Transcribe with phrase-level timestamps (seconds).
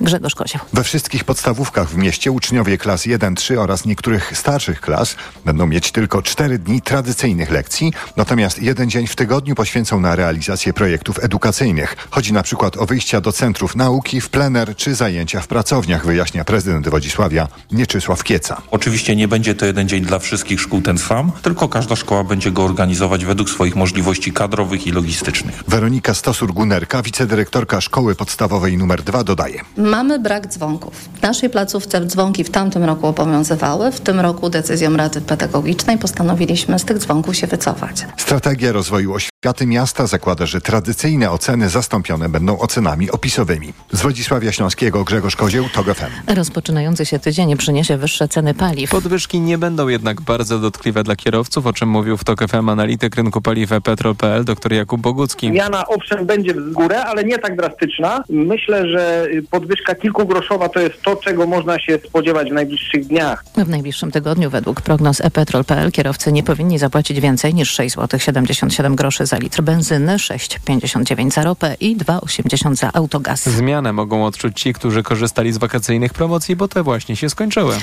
[0.00, 0.60] Grzegorz Kozioł.
[0.72, 6.22] We wszystkich podstawówkach w mieście uczniowie klas 1-3 oraz niektórych starszych klas będą mieć tylko
[6.22, 11.96] 4 dni tradycyjnych lekcji, natomiast jeden dzień w tygodniu poświęcą na realizację projektów edukacyjnych.
[12.10, 16.44] Chodzi na przykład o wyjścia do centrów nauki, w plener czy zajęcia w pracowniach, wyjaśnia
[16.44, 18.62] prezydent Wodzisławia Mieczysław Kieca.
[18.70, 22.50] Oczywiście nie będzie to jeden dzień dla wszystkich szkół ten sam, tylko każda szkoła będzie
[22.50, 25.62] go organizować według swoich możliwości kadrowych i logistycznych.
[25.68, 29.60] Weronika Stosur-Gunerka, wicedyrektorka Szkoły Podstawowej nr 2 dodaje.
[29.90, 30.94] Mamy brak dzwonków.
[30.94, 33.92] W naszej placówce dzwonki w tamtym roku obowiązywały.
[33.92, 38.06] W tym roku decyzją Rady Pedagogicznej postanowiliśmy z tych dzwonków się wycofać.
[38.16, 39.12] Strategia rozwoju
[39.44, 43.72] oświaty miasta zakłada, że tradycyjne oceny zastąpione będą ocenami opisowymi.
[43.92, 46.34] Z Wodzisławia Śląskiego Grzegorz Kozieł, TOG FM.
[46.34, 48.90] Rozpoczynający się tydzień przyniesie wyższe ceny paliw.
[48.90, 53.16] Podwyżki nie będą jednak bardzo dotkliwe dla kierowców, o czym mówił w TOK FM analityk
[53.16, 55.48] rynku paliw Petrol.pl dr Jakub Bogucki.
[55.48, 58.24] Zmiana owszem będzie w górę, ale nie tak drastyczna.
[58.28, 63.44] Myślę, że podwyżka kilkugroszowa to jest to, czego można się spodziewać w najbliższych dniach.
[63.56, 68.96] W najbliższym tygodniu według prognoz ePetrol.pl kierowcy nie powinni zapłacić więcej niż 6 zł 77
[68.96, 73.48] groszy za litr benzyny, 6,59 za ropę i 2,80 za autogaz.
[73.48, 77.76] Zmianę mogą odczuć ci, którzy korzystali z wakacyjnych promocji, bo te właśnie się skończyły.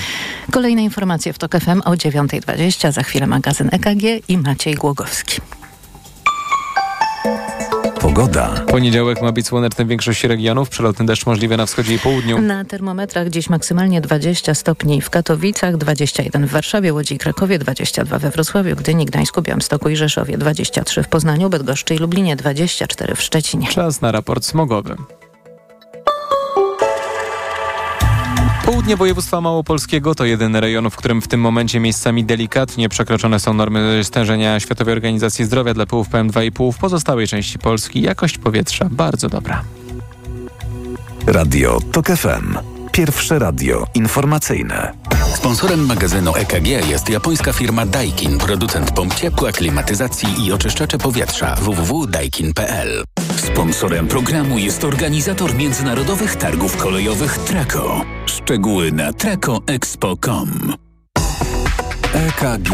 [0.50, 2.92] Kolejne informacje w TOK FM o 9.20.
[2.92, 5.40] Za chwilę magazyn EKG i Maciej Głogowski.
[8.08, 8.64] Pogoda.
[8.66, 10.68] Poniedziałek ma być słoneczny w większości regionów.
[10.68, 12.40] Przelotny deszcz możliwy na wschodzie i południu.
[12.40, 18.18] Na termometrach dziś maksymalnie 20 stopni w Katowicach, 21 w Warszawie, Łodzi i Krakowie, 22
[18.18, 23.22] we Wrocławiu, Gdyni, Gdańsku, Białymstoku i Rzeszowie, 23 w Poznaniu, Bydgoszczy i Lublinie, 24 w
[23.22, 23.68] Szczecinie.
[23.68, 24.96] Czas na raport smogowy.
[28.78, 33.54] Południe województwa małopolskiego to jedyny rejon, w którym w tym momencie miejscami delikatnie przekroczone są
[33.54, 36.72] normy stężenia Światowej Organizacji Zdrowia dla pyłów PM2,5.
[36.72, 39.64] W pozostałej części Polski jakość powietrza bardzo dobra.
[41.26, 42.77] Radio TOK FM.
[42.98, 44.92] Pierwsze radio informacyjne.
[45.34, 53.04] Sponsorem magazynu EKG jest japońska firma Daikin, producent pomp ciepła, klimatyzacji i oczyszczacze powietrza www.daikin.pl.
[53.36, 58.00] Sponsorem programu jest organizator międzynarodowych targów kolejowych Traco.
[58.26, 60.74] Szczegóły na tracoexpo.com.
[62.12, 62.70] EKG.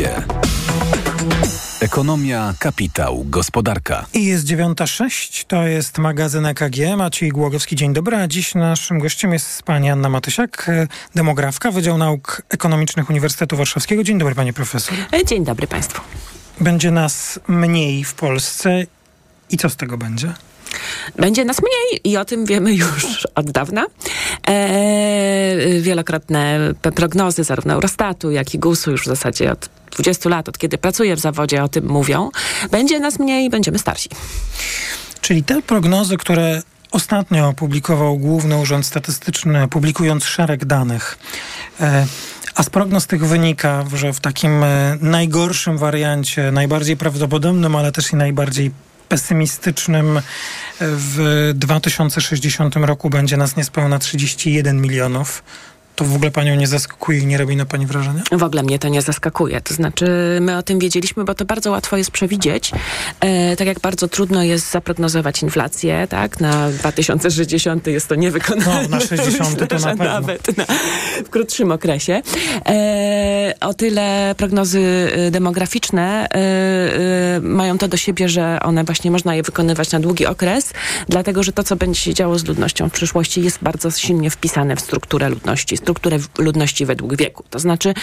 [1.84, 4.06] Ekonomia, kapitał, gospodarka.
[4.14, 6.96] I jest 9.06, to jest magazyn EKG.
[6.96, 8.16] Maciej Głogowski, dzień dobry.
[8.16, 10.70] A dziś naszym gościem jest pani Anna Matysiak,
[11.14, 14.04] demografka, Wydział Nauk Ekonomicznych Uniwersytetu Warszawskiego.
[14.04, 14.94] Dzień dobry, panie profesor.
[15.26, 16.02] Dzień dobry państwu.
[16.60, 18.86] Będzie nas mniej w Polsce
[19.50, 20.32] i co z tego będzie?
[21.16, 23.86] Będzie nas mniej i o tym wiemy już od dawna.
[24.46, 26.58] Eee, wielokrotne
[26.94, 31.16] prognozy zarówno Eurostatu, jak i GUS-u już w zasadzie od 20 lat, od kiedy pracuję
[31.16, 32.30] w zawodzie, o tym mówią.
[32.70, 34.08] Będzie nas mniej, będziemy starsi.
[35.20, 36.62] Czyli te prognozy, które
[36.92, 41.18] ostatnio opublikował Główny Urząd Statystyczny, publikując szereg danych,
[41.80, 42.06] e,
[42.54, 48.12] a z prognoz tych wynika, że w takim e, najgorszym wariancie, najbardziej prawdopodobnym, ale też
[48.12, 48.70] i najbardziej
[49.08, 50.20] pesymistycznym
[50.80, 55.42] w 2060 roku będzie nas niespełna 31 milionów.
[55.94, 58.22] To w ogóle panią nie zaskakuje i nie robi na pani wrażenia?
[58.32, 59.60] W ogóle mnie to nie zaskakuje.
[59.60, 60.06] To znaczy,
[60.40, 62.70] my o tym wiedzieliśmy, bo to bardzo łatwo jest przewidzieć.
[63.20, 66.40] E, tak jak bardzo trudno jest zaprognozować inflację, tak?
[66.40, 68.82] Na 2060 jest to niewykonalne.
[68.82, 69.94] No, na 60 to na.
[69.94, 70.64] Nawet na,
[71.24, 72.22] w krótszym okresie.
[72.66, 76.36] E, o tyle prognozy demograficzne e,
[77.36, 80.72] e, mają to do siebie, że one właśnie można je wykonywać na długi okres,
[81.08, 84.76] dlatego, że to, co będzie się działo z ludnością w przyszłości jest bardzo silnie wpisane
[84.76, 87.44] w strukturę ludności strukturę ludności według wieku.
[87.50, 87.94] To znaczy e,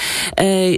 [0.42, 0.78] e,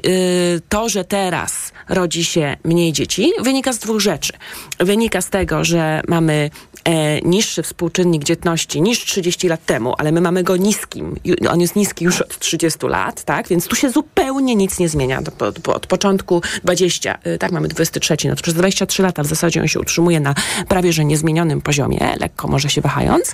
[0.70, 4.34] to, że teraz rodzi się mniej dzieci, wynika z dwóch rzeczy.
[4.80, 6.50] Wynika z tego, że mamy
[6.84, 11.16] e, niższy współczynnik dzietności niż 30 lat temu, ale my mamy go niskim.
[11.50, 13.48] On jest niski już od 30 lat, tak?
[13.48, 15.20] Więc tu się zupełnie nic nie zmienia.
[15.42, 17.52] Od, od początku 20, tak?
[17.52, 20.36] Mamy 23, no to przez 23 lata w zasadzie on się utrzymuje na
[20.68, 23.34] prawie, że niezmienionym poziomie, lekko może się wahając.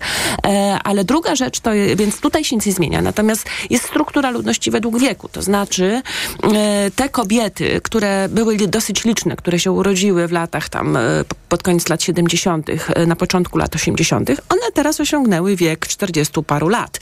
[0.84, 3.02] Ale druga rzecz to, więc tutaj się nic nie zmienia.
[3.02, 5.30] Natomiast jest struktura ludności według wieku.
[5.30, 6.02] To znaczy
[6.44, 11.02] e, te kobiety, które były dosyć liczne, które się urodziły w latach tam e,
[11.50, 16.70] pod koniec lat 70., e, na początku lat 80., one teraz osiągnęły wiek 40 paru
[16.70, 17.00] lat.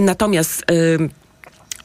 [0.00, 0.64] Natomiast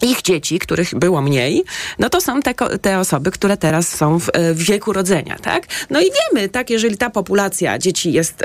[0.02, 1.64] ich dzieci, których było mniej,
[2.00, 5.68] no to są te, te osoby, które teraz są w, w, wieku rodzenia, tak?
[5.90, 8.44] No i wiemy, tak, jeżeli ta populacja dzieci jest,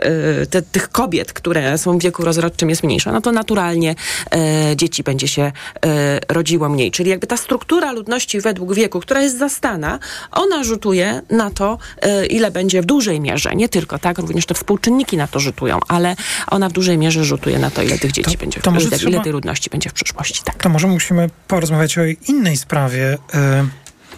[0.51, 3.95] te, tych kobiet, które są w wieku rozrodczym jest mniejsza, no to naturalnie
[4.31, 5.53] e, dzieci będzie się
[5.87, 6.91] e, rodziło mniej.
[6.91, 9.99] Czyli jakby ta struktura ludności według wieku, która jest zastana,
[10.31, 14.55] ona rzutuje na to, e, ile będzie w dużej mierze, nie tylko, tak, również te
[14.55, 16.17] współczynniki na to rzutują, ale
[16.47, 19.11] ona w dużej mierze rzutuje na to, ile tych dzieci to, będzie, to ile, trzeba...
[19.11, 20.63] ile tej ludności będzie w przyszłości, tak.
[20.63, 23.19] To może musimy porozmawiać o innej sprawie.
[23.35, 23.67] E,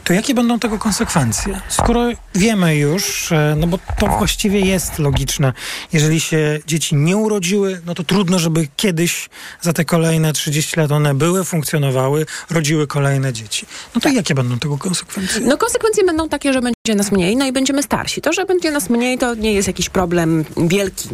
[0.04, 1.60] to jakie będą tego konsekwencje?
[1.68, 5.52] Skoro wiemy już, no bo to właściwie jest logiczne,
[5.92, 9.28] jeżeli się dzieci nie urodziły, no to trudno, żeby kiedyś
[9.60, 13.66] za te kolejne 30 lat one były, funkcjonowały, rodziły kolejne dzieci.
[13.94, 14.14] No to tak.
[14.14, 15.40] jakie będą tego konsekwencje?
[15.40, 18.20] No konsekwencje będą takie, że będzie nas mniej, no i będziemy starsi.
[18.20, 21.08] To, że będzie nas mniej, to nie jest jakiś problem wielki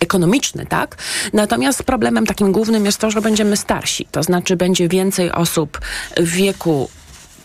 [0.00, 0.96] ekonomiczny, tak?
[1.32, 4.06] Natomiast problemem takim głównym jest to, że będziemy starsi.
[4.10, 5.80] To znaczy będzie więcej osób
[6.16, 6.88] w wieku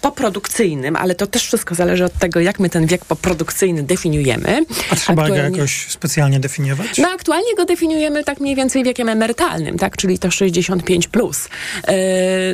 [0.04, 4.66] poprodukcyjnym, ale to też wszystko zależy od tego, jak my ten wiek poprodukcyjny definiujemy.
[4.90, 5.52] A trzeba aktualnie...
[5.52, 6.98] go jakoś specjalnie definiować?
[6.98, 11.08] No aktualnie go definiujemy tak mniej więcej wiekiem emerytalnym, tak, czyli to 65+.
[11.08, 11.50] Plus.
[11.88, 11.94] Yy,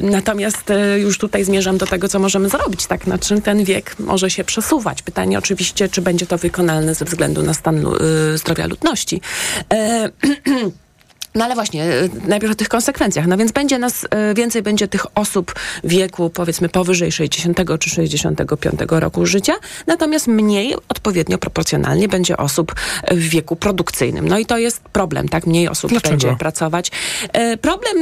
[0.02, 4.00] natomiast yy, już tutaj zmierzam do tego, co możemy zrobić, tak, na czym ten wiek
[4.00, 5.02] może się przesuwać.
[5.02, 9.22] Pytanie oczywiście, czy będzie to wykonalne ze względu na stan yy, zdrowia ludności.
[11.36, 13.28] No ale właśnie, e, najpierw o tych konsekwencjach.
[13.28, 15.54] No więc będzie nas, e, więcej będzie tych osób
[15.84, 19.54] w wieku powiedzmy powyżej 60 czy 65 roku życia,
[19.88, 22.76] natomiast mniej odpowiednio proporcjonalnie będzie osób
[23.12, 24.28] w wieku produkcyjnym.
[24.28, 25.48] No i to jest problem, tak?
[25.48, 26.10] Mniej osób Dlaczego?
[26.10, 26.92] będzie pracować.
[27.34, 27.96] E, problem,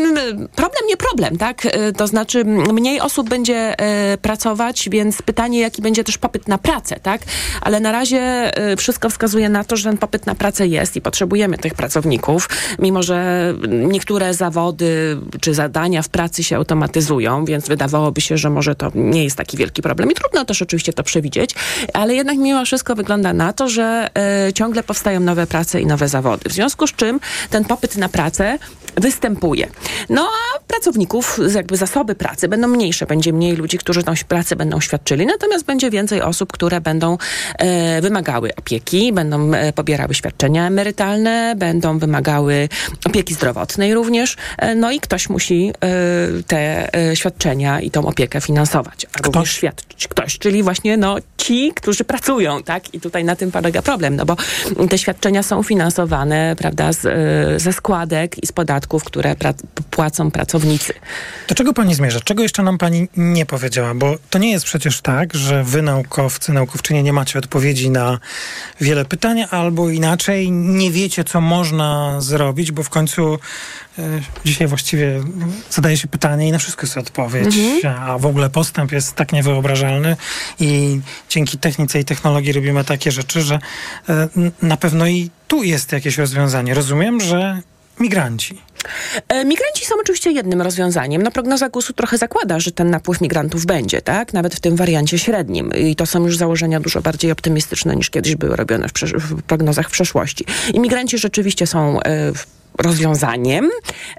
[0.56, 1.62] problem nie problem, tak?
[1.97, 3.75] To znaczy mniej osób będzie
[4.21, 7.21] pracować, więc pytanie, jaki będzie też popyt na pracę, tak?
[7.62, 11.57] Ale na razie wszystko wskazuje na to, że ten popyt na pracę jest i potrzebujemy
[11.57, 12.50] tych pracowników,
[12.80, 13.17] mimo że
[13.68, 19.24] niektóre zawody czy zadania w pracy się automatyzują, więc wydawałoby się, że może to nie
[19.24, 21.56] jest taki wielki problem i trudno też oczywiście to przewidzieć,
[21.94, 24.10] ale jednak mimo wszystko wygląda na to, że
[24.48, 26.50] y, ciągle powstają nowe prace i nowe zawody.
[26.50, 27.19] W związku z czym
[27.50, 28.60] ten popyt na pracę
[28.96, 29.68] występuje.
[30.10, 34.81] No a pracowników, jakby zasoby pracy będą mniejsze, będzie mniej ludzi, którzy tą pracę będą
[34.81, 37.18] świadczyli, natomiast będzie więcej osób, które będą
[37.58, 42.69] e, wymagały opieki, będą e, pobierały świadczenia emerytalne, będą wymagały
[43.07, 48.42] opieki zdrowotnej również, e, no i ktoś musi e, te e, świadczenia i tą opiekę
[48.42, 49.25] finansować, a ktoś?
[49.25, 50.07] również świadczyć.
[50.07, 52.94] Ktoś, czyli właśnie no, ci, którzy pracują, tak?
[52.94, 54.36] I tutaj na tym polega problem, no bo
[54.89, 57.01] te świadczenia są finansowane, prawda, z,
[57.62, 59.54] ze składek i z podatków, które pra
[59.92, 60.94] płacą pracownicy.
[61.48, 62.19] Do czego pani zmierza?
[62.19, 63.94] Czego jeszcze nam pani nie powiedziała?
[63.95, 68.19] Bo to nie jest przecież tak, że wy naukowcy, naukowczynie nie macie odpowiedzi na
[68.81, 73.39] wiele pytań, albo inaczej nie wiecie, co można zrobić, bo w końcu
[73.99, 75.23] e, dzisiaj właściwie
[75.69, 77.95] zadaje się pytanie i na wszystko jest odpowiedź, mhm.
[78.01, 80.15] a w ogóle postęp jest tak niewyobrażalny
[80.59, 80.99] i
[81.29, 83.59] dzięki technice i technologii robimy takie rzeczy, że
[84.09, 84.27] e,
[84.61, 86.73] na pewno i tu jest jakieś rozwiązanie.
[86.73, 87.61] Rozumiem, że
[87.99, 88.61] migranci.
[89.27, 91.21] E, migranci są oczywiście jednym rozwiązaniem.
[91.21, 94.33] No prognoza GUS-u trochę zakłada, że ten napływ migrantów będzie, tak?
[94.33, 95.73] Nawet w tym wariancie średnim.
[95.75, 99.89] I to są już założenia dużo bardziej optymistyczne niż kiedyś były robione w, w prognozach
[99.89, 100.45] w przeszłości.
[100.73, 101.99] Imigranci rzeczywiście są
[102.35, 103.69] w rozwiązaniem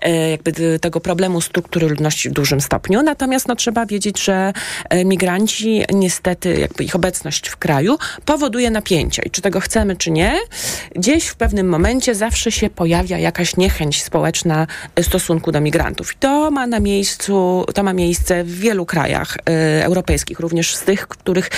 [0.02, 3.02] e, jakby tego problemu struktury ludności w dużym stopniu.
[3.02, 4.52] Natomiast no, trzeba wiedzieć, że
[4.90, 10.10] e, migranci niestety jakby ich obecność w kraju powoduje napięcia i czy tego chcemy, czy
[10.10, 10.38] nie,
[10.96, 14.66] gdzieś w pewnym momencie zawsze się pojawia jakaś niechęć społeczna
[14.96, 16.14] w stosunku do migrantów.
[16.14, 20.82] I to ma na miejscu, to ma miejsce w wielu krajach e, europejskich, również z
[20.82, 21.50] tych, których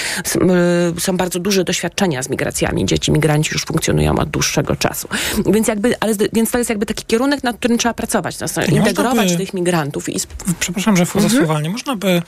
[0.99, 2.87] są bardzo duże doświadczenia z migracjami.
[2.87, 5.09] Dzieci migranci już funkcjonują od dłuższego czasu.
[5.47, 8.71] Więc jakby, ale, więc to jest jakby taki kierunek, nad którym trzeba pracować, to znaczy
[8.71, 10.09] integrować by, tych migrantów.
[10.09, 10.21] I...
[10.61, 11.31] Przepraszam, że mhm.
[11.31, 11.71] słowalnie.
[11.71, 12.23] Można by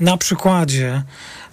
[0.00, 1.02] na przykładzie,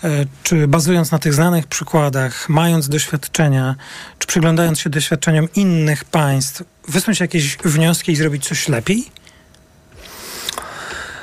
[0.03, 3.75] e, czy bazując na tych znanych przykładach, mając doświadczenia,
[4.19, 9.05] czy przyglądając się doświadczeniom innych państw, wysnuć jakieś wnioski i zrobić coś lepiej?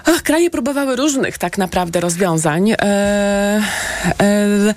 [0.05, 2.71] Ach, kraje próbowały różnych tak naprawdę rozwiązań.
[2.71, 3.63] Eee,
[4.19, 4.75] eee,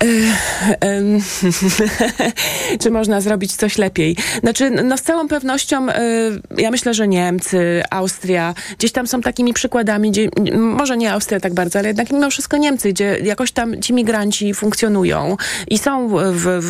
[2.82, 4.16] czy można zrobić coś lepiej?
[4.40, 6.10] Znaczy, no z całą pewnością e,
[6.58, 11.54] ja myślę, że Niemcy, Austria gdzieś tam są takimi przykładami, gdzie, może nie Austria tak
[11.54, 15.36] bardzo, ale jednak mimo wszystko Niemcy, gdzie jakoś tam ci migranci funkcjonują
[15.68, 16.60] i są w, w,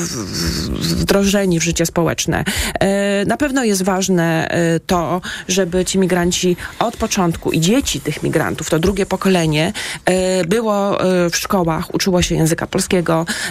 [1.01, 2.45] wdrożeni w życie społeczne.
[2.81, 8.23] E, na pewno jest ważne e, to, żeby ci migranci od początku i dzieci tych
[8.23, 9.73] migrantów, to drugie pokolenie,
[10.49, 10.99] było
[11.31, 13.43] w szkołach, uczyło się języka polskiego, polskiego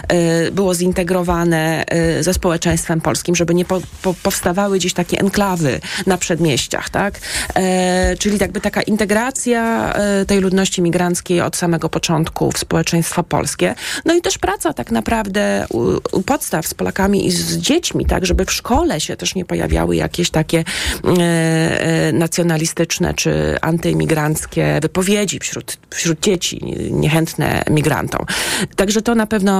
[0.52, 1.84] było zintegrowane
[2.20, 7.20] ze społeczeństwem polskim, żeby nie po, po, powstawały gdzieś takie enklawy na przedmieściach, tak?
[8.18, 9.92] Czyli jakby taka integracja
[10.26, 13.74] tej ludności migranckiej od samego początku w społeczeństwo polskie.
[14.04, 15.78] No i też praca tak naprawdę u,
[16.12, 19.96] u podstaw z Polakami i z dziećmi, tak, żeby w szkole się też nie pojawiały
[19.96, 20.64] jakieś takie
[21.18, 28.26] e, nacjonalistyczne czy antyimigranckie wypowiedzi wśród, wśród dzieci niechętne migrantom.
[28.76, 29.51] Także to na pewno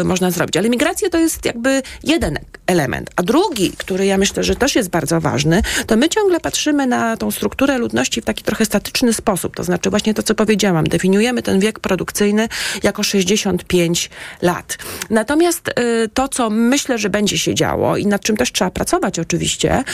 [0.00, 0.56] y, można zrobić.
[0.56, 2.38] Ale migracja to jest jakby jeden
[2.68, 3.10] element.
[3.16, 7.16] A drugi, który ja myślę, że też jest bardzo ważny, to my ciągle patrzymy na
[7.16, 9.56] tą strukturę ludności w taki trochę statyczny sposób.
[9.56, 10.84] To znaczy właśnie to, co powiedziałam.
[10.84, 12.48] Definiujemy ten wiek produkcyjny
[12.82, 14.10] jako 65
[14.42, 14.78] lat.
[15.10, 19.18] Natomiast y, to, co myślę, że będzie się działo i nad czym też trzeba pracować
[19.18, 19.84] oczywiście,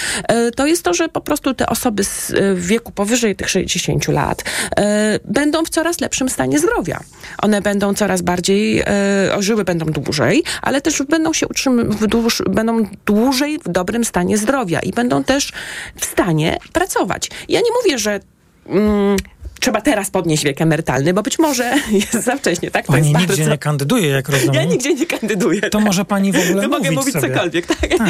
[0.48, 4.08] y, to jest to, że po prostu te osoby y, w wieku powyżej tych 60
[4.08, 4.44] lat
[5.24, 7.00] będą w coraz lepszym stanie zdrowia.
[7.38, 8.84] One będą coraz bardziej,
[9.38, 11.98] żyły będą dłużej, ale też będą się utrzymywać,
[12.64, 15.52] będą dłużej w dobrym stanie zdrowia i będą też
[15.96, 17.30] w stanie pracować.
[17.48, 18.20] Ja nie mówię, że
[18.66, 19.16] mm,
[19.60, 22.86] trzeba teraz podnieść wiek emerytalny, bo być może jest za wcześnie, tak?
[22.86, 23.50] To pani nigdzie bardzo...
[23.50, 24.54] nie kandyduje, jak rozumiem.
[24.54, 25.60] Ja nigdzie nie kandyduję.
[25.60, 25.84] To tak.
[25.84, 27.28] może pani w ogóle to mówić mogę mówić sobie.
[27.28, 27.98] cokolwiek, tak?
[27.98, 28.08] tak.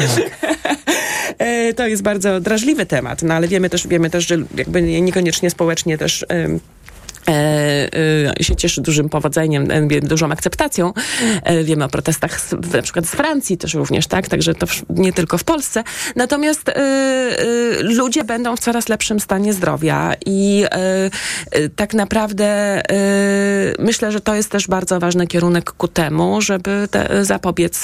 [1.77, 5.97] to jest bardzo drażliwy temat, no ale wiemy też, wiemy też, że jakby niekoniecznie społecznie
[5.97, 6.59] też E, e,
[8.41, 10.93] się cieszy dużym powodzeniem, e, dużą akceptacją.
[11.63, 14.27] Wiemy o protestach z, na przykład z Francji też również, tak?
[14.27, 15.83] Także to nie tylko w Polsce.
[16.15, 16.71] Natomiast
[17.79, 20.65] ludzie będą w coraz lepszym stanie zdrowia i
[21.75, 22.81] tak naprawdę
[23.79, 27.83] myślę, że to jest też bardzo ważny kierunek ku temu, żeby te, zapobiec,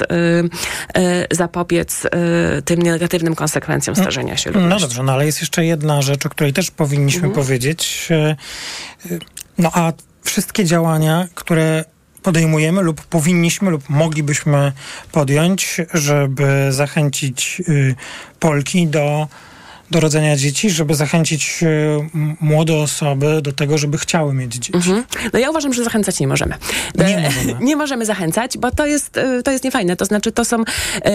[1.31, 2.07] zapobiec
[2.65, 4.69] tym negatywnym konsekwencjom starzenia się ludności.
[4.69, 7.45] No dobrze, no ale jest jeszcze jedna rzecz, o której też powinniśmy mhm.
[7.45, 8.09] powiedzieć.
[9.61, 11.85] No a wszystkie działania, które
[12.23, 14.71] podejmujemy lub powinniśmy lub moglibyśmy
[15.11, 17.95] podjąć, żeby zachęcić y,
[18.39, 19.27] Polki do
[19.91, 21.67] do rodzenia dzieci, żeby zachęcić e,
[22.41, 24.75] młode osoby do tego, żeby chciały mieć dzieci?
[24.75, 25.03] Mhm.
[25.33, 26.55] No ja uważam, że zachęcać nie możemy.
[26.95, 27.57] Nie możemy.
[27.69, 29.95] nie możemy zachęcać, bo to jest, e, to jest niefajne.
[29.95, 30.61] To znaczy, to są...
[30.61, 31.11] E,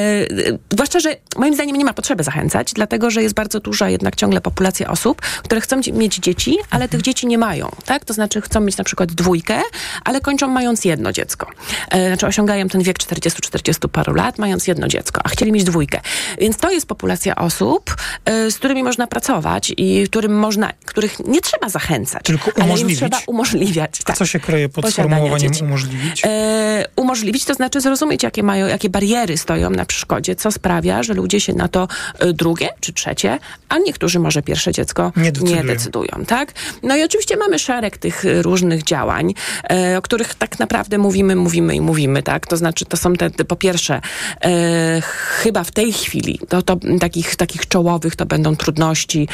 [0.72, 4.40] zwłaszcza, że moim zdaniem nie ma potrzeby zachęcać, dlatego, że jest bardzo duża jednak ciągle
[4.40, 6.90] populacja osób, które chcą mieć dzieci, ale mhm.
[6.90, 8.04] tych dzieci nie mają, tak?
[8.04, 9.60] To znaczy chcą mieć na przykład dwójkę,
[10.04, 11.50] ale kończą mając jedno dziecko.
[11.90, 16.00] E, znaczy osiągają ten wiek 40-40 paru lat, mając jedno dziecko, a chcieli mieć dwójkę.
[16.38, 21.40] Więc to jest populacja osób, e, z którymi można pracować i którym można, których nie
[21.40, 22.98] trzeba zachęcać, Tylko umożliwić.
[23.02, 23.98] ale im trzeba umożliwiać.
[24.04, 26.22] Tak, A co się kryje pod sformułowaniem umożliwić?
[26.24, 31.14] E, umożliwić to znaczy zrozumieć, jakie mają, jakie bariery stoją na przeszkodzie, co sprawia, że
[31.14, 35.56] ludzie się na to e, drugie czy trzecie, a niektórzy może pierwsze dziecko nie decydują.
[35.56, 36.52] Nie decydują tak?
[36.82, 39.34] No i oczywiście mamy szereg tych różnych działań,
[39.70, 42.46] e, o których tak naprawdę mówimy, mówimy i mówimy, tak?
[42.46, 44.00] To znaczy, to są te, te po pierwsze,
[44.44, 45.00] e,
[45.42, 49.28] chyba w tej chwili, to, to takich, takich czołowych to będą trudności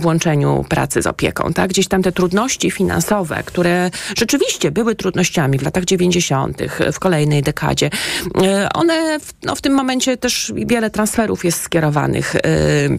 [0.00, 1.52] w łączeniu pracy z opieką.
[1.52, 1.70] Tak?
[1.70, 7.90] Gdzieś tam te trudności finansowe, które rzeczywiście były trudnościami w latach 90., w kolejnej dekadzie,
[8.42, 12.34] e, one w, no, w tym momencie też wiele transferów jest skierowanych.
[12.34, 12.98] Yy,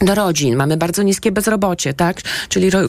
[0.00, 0.56] do rodzin.
[0.56, 2.20] Mamy bardzo niskie bezrobocie, tak?
[2.48, 2.80] Czyli ro,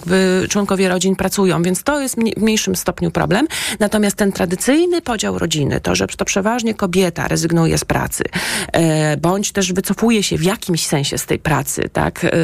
[0.50, 3.48] członkowie rodzin pracują, więc to jest w mniejszym stopniu problem.
[3.80, 8.24] Natomiast ten tradycyjny podział rodziny, to, że to przeważnie kobieta rezygnuje z pracy,
[8.72, 12.26] e, bądź też wycofuje się w jakimś sensie z tej pracy, tak?
[12.26, 12.36] E,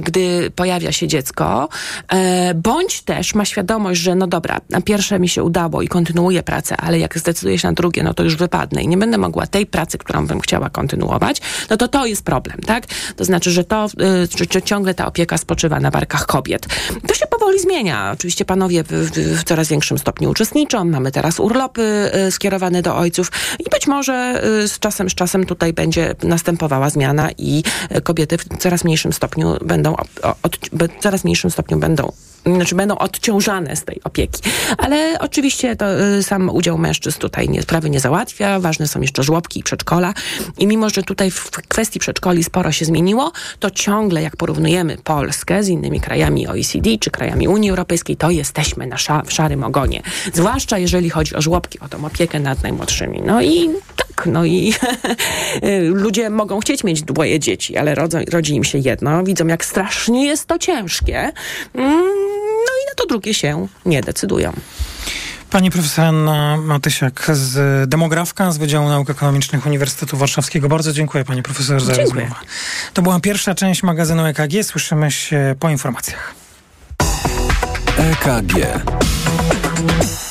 [0.00, 1.68] gdy pojawia się dziecko,
[2.54, 6.76] bądź też ma świadomość, że no dobra, na pierwsze mi się udało i kontynuuję pracę,
[6.76, 9.66] ale jak zdecyduję się na drugie, no to już wypadnę i nie będę mogła tej
[9.66, 12.86] pracy, którą bym chciała kontynuować, no to to jest problem, tak?
[13.16, 16.66] To znaczy, że to, że, y, że ciągle ta opieka spoczywa na barkach kobiet.
[17.08, 18.10] To się powoli zmienia.
[18.14, 20.84] Oczywiście panowie w, w, coraz większym stopniu uczestniczą.
[20.84, 25.46] Mamy teraz urlopy y, skierowane do ojców i być może y, z czasem, z czasem
[25.46, 27.62] tutaj będzie następowała zmiana i
[28.02, 29.96] kobiety w coraz mniejszym stopniu będą,
[30.42, 30.58] od,
[31.00, 32.12] coraz mniejszym stopniu będą
[32.46, 34.42] znaczy będą odciążane z tej opieki.
[34.78, 38.60] Ale oczywiście to y, sam udział mężczyzn tutaj nie, sprawy nie załatwia.
[38.60, 40.14] Ważne są jeszcze żłobki i przedszkola.
[40.58, 45.62] I mimo, że tutaj w kwestii przedszkoli sporo się zmieniło, to ciągle jak porównujemy Polskę
[45.62, 48.96] z innymi krajami OECD czy krajami Unii Europejskiej, to jesteśmy na
[49.28, 50.02] szarym ogonie.
[50.34, 53.22] Zwłaszcza jeżeli chodzi o żłobki, o tą opiekę nad najmłodszymi.
[53.26, 54.74] No i tak, no i
[56.04, 59.24] ludzie mogą chcieć mieć dwoje dzieci, ale rodzą, rodzi im się jedno.
[59.24, 61.32] Widzą, jak strasznie jest to ciężkie.
[61.74, 62.30] Mm
[62.66, 64.52] no i na to drugie się nie decydują.
[65.50, 70.68] Pani profesor Anna Matysiak, z demografka z Wydziału Nauk Ekonomicznych Uniwersytetu Warszawskiego.
[70.68, 72.24] Bardzo dziękuję pani profesor za dziękuję.
[72.24, 72.44] rozmowę.
[72.94, 74.64] To była pierwsza część magazynu EKG.
[74.64, 76.34] Słyszymy się po informacjach.
[77.98, 78.54] EKG.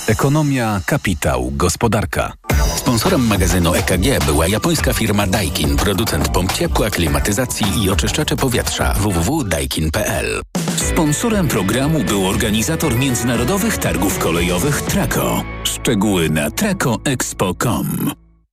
[0.09, 2.33] Ekonomia, kapitał, gospodarka.
[2.75, 10.41] Sponsorem magazynu EKG była japońska firma Daikin, producent pomp ciepła, klimatyzacji i oczyszczacze powietrza www.daikin.pl.
[10.77, 15.43] Sponsorem programu był organizator międzynarodowych targów kolejowych Traco.
[15.63, 18.11] Szczegóły na tracoexpo.com.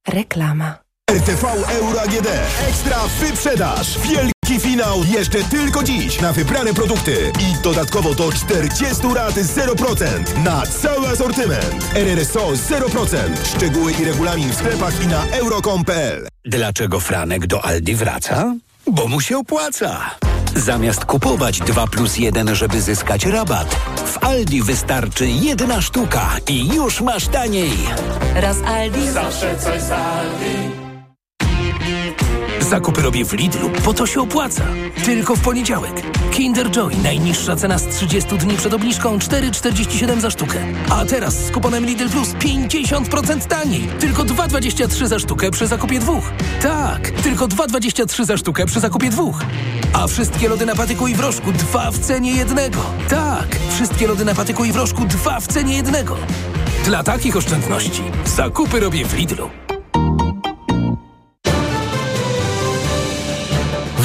[0.08, 0.85] Reklama.
[1.10, 1.44] RTV
[1.80, 2.28] Euro AGD.
[2.68, 3.98] Ekstra wyprzedaż.
[3.98, 10.62] Wielki finał jeszcze tylko dziś na wybrane produkty i dodatkowo do 40 rat 0% na
[10.66, 11.94] cały asortyment.
[11.94, 13.16] RRSO 0%.
[13.56, 16.28] Szczegóły i regulamin w sklepach i na euro.com.pl.
[16.44, 18.54] Dlaczego Franek do Aldi wraca?
[18.86, 20.00] Bo mu się opłaca.
[20.56, 23.74] Zamiast kupować 2 plus 1, żeby zyskać rabat,
[24.06, 27.72] w Aldi wystarczy jedna sztuka i już masz taniej.
[28.34, 29.10] Raz Aldi.
[29.10, 30.75] Zawsze coś z Aldi.
[32.70, 34.64] Zakupy robię w Lidlu, bo to się opłaca.
[35.04, 36.02] Tylko w poniedziałek.
[36.30, 40.58] Kinder Joy, najniższa cena z 30 dni przed obniżką 4,47 za sztukę.
[40.90, 43.88] A teraz z kuponem Lidl Plus 50% taniej.
[44.00, 46.32] Tylko 2,23 za sztukę przy zakupie dwóch.
[46.62, 49.42] Tak, tylko 2,23 za sztukę przy zakupie dwóch.
[49.92, 52.80] A wszystkie lody na patyku i w rożku dwa w cenie jednego.
[53.08, 56.16] Tak, wszystkie lody na patyku i w rożku dwa w cenie jednego.
[56.84, 59.50] Dla takich oszczędności zakupy robię w Lidlu.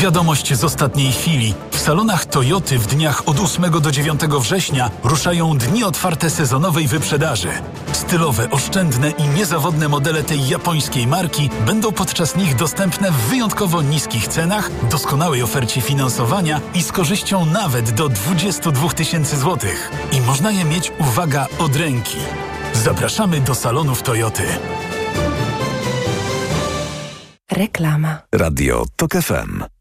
[0.01, 1.53] Wiadomość z ostatniej chwili.
[1.71, 7.49] W salonach Toyoty w dniach od 8 do 9 września ruszają dni otwarte sezonowej wyprzedaży.
[7.91, 14.27] Stylowe, oszczędne i niezawodne modele tej japońskiej marki będą podczas nich dostępne w wyjątkowo niskich
[14.27, 19.91] cenach, doskonałej ofercie finansowania i z korzyścią nawet do 22 tysięcy złotych.
[20.11, 22.17] I można je mieć, uwaga, od ręki.
[22.73, 24.43] Zapraszamy do salonów Toyoty.
[27.51, 28.17] Reklama.
[28.31, 29.80] Radio TOK FM.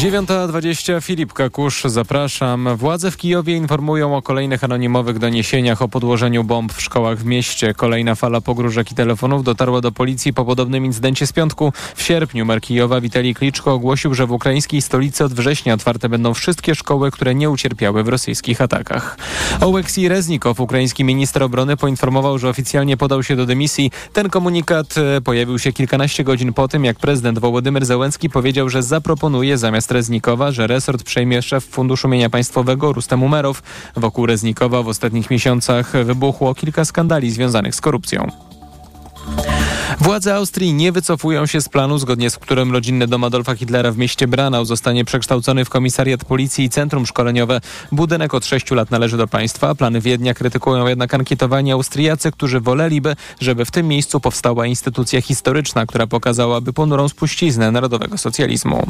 [0.00, 2.76] 9.20 Filip Kakusz, zapraszam.
[2.76, 7.74] Władze w Kijowie informują o kolejnych anonimowych doniesieniach o podłożeniu bomb w szkołach w mieście.
[7.74, 11.72] Kolejna fala pogróżek i telefonów dotarła do policji po podobnym incydencie z piątku.
[11.94, 16.34] W sierpniu mer Kijowa Witalij Kliczko ogłosił, że w ukraińskiej stolicy od września otwarte będą
[16.34, 19.16] wszystkie szkoły, które nie ucierpiały w rosyjskich atakach.
[19.60, 23.90] Oleksij Reznikow, ukraiński minister obrony, poinformował, że oficjalnie podał się do dymisji.
[24.12, 28.82] Ten komunikat e, pojawił się kilkanaście godzin po tym, jak prezydent Wołodymyr Zełenski powiedział, że
[28.82, 33.62] zaproponuje zamiast Reznikowa, że resort przejmie szef Funduszu Mienia Państwowego Rustem Umerow.
[33.96, 38.49] Wokół Reznikowa w ostatnich miesiącach wybuchło kilka skandali związanych z korupcją.
[40.00, 43.98] Władze Austrii nie wycofują się z planu, zgodnie z którym rodzinny dom Adolfa Hitlera w
[43.98, 47.60] mieście Branau zostanie przekształcony w komisariat policji i centrum szkoleniowe.
[47.92, 49.74] Budynek od sześciu lat należy do państwa.
[49.74, 55.86] Plany Wiednia krytykują jednak ankietowani Austriacy, którzy woleliby, żeby w tym miejscu powstała instytucja historyczna,
[55.86, 58.86] która pokazałaby ponurą spuściznę narodowego socjalizmu.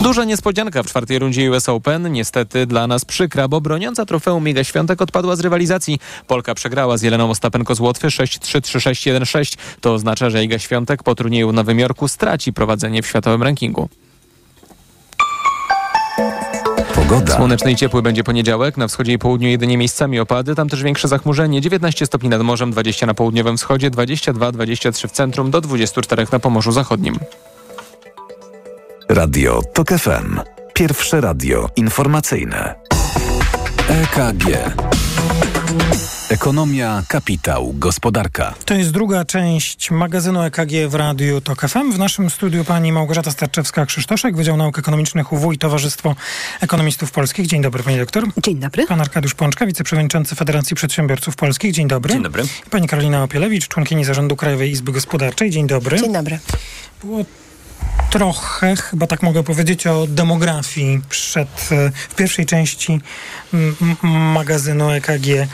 [0.00, 2.12] Duża niespodzianka w czwartej rundzie US Open.
[2.12, 5.98] Niestety dla nas przykra, bo broniąca trofeum Miga Świątek odpadła z rywalizacji.
[6.26, 9.58] Polka przegrała z Jeleną Ostapenko z Łotwy 6-3, 3-6, 1-6.
[9.82, 13.88] To oznacza, że Iga Świątek po turnieju w Nowym Jorku straci prowadzenie w światowym rankingu.
[16.94, 17.36] Pogoda.
[17.36, 18.76] Słoneczny i ciepły będzie poniedziałek.
[18.76, 20.54] Na wschodzie i południu jedynie miejscami opady.
[20.54, 21.60] Tam też większe zachmurzenie.
[21.60, 26.72] 19 stopni nad morzem, 20 na południowym wschodzie, 22-23 w centrum, do 24 na Pomorzu
[26.72, 27.18] Zachodnim.
[29.08, 30.40] Radio TOK FM.
[30.74, 32.74] Pierwsze radio informacyjne.
[33.88, 34.46] EKG.
[36.32, 38.54] Ekonomia, kapitał, gospodarka.
[38.64, 41.92] To jest druga część magazynu EKG w Radiu TOK FM.
[41.92, 46.16] W naszym studiu pani Małgorzata Starczewska-Krzysztoszek, Wydział Nauk Ekonomicznych UW i Towarzystwo
[46.60, 47.46] Ekonomistów Polskich.
[47.46, 48.24] Dzień dobry pani doktor.
[48.42, 48.86] Dzień dobry.
[48.86, 51.72] Pan Arkadiusz Pączka, wiceprzewodniczący Federacji Przedsiębiorców Polskich.
[51.72, 52.12] Dzień dobry.
[52.12, 52.42] Dzień dobry.
[52.70, 55.50] Pani Karolina Opielewicz, członkini Zarządu Krajowej Izby Gospodarczej.
[55.50, 56.00] Dzień dobry.
[56.00, 56.38] Dzień dobry.
[57.04, 57.24] Było
[58.10, 63.00] trochę, chyba tak mogę powiedzieć, o demografii przed, e, w pierwszej części
[64.02, 65.48] magazynu EKG.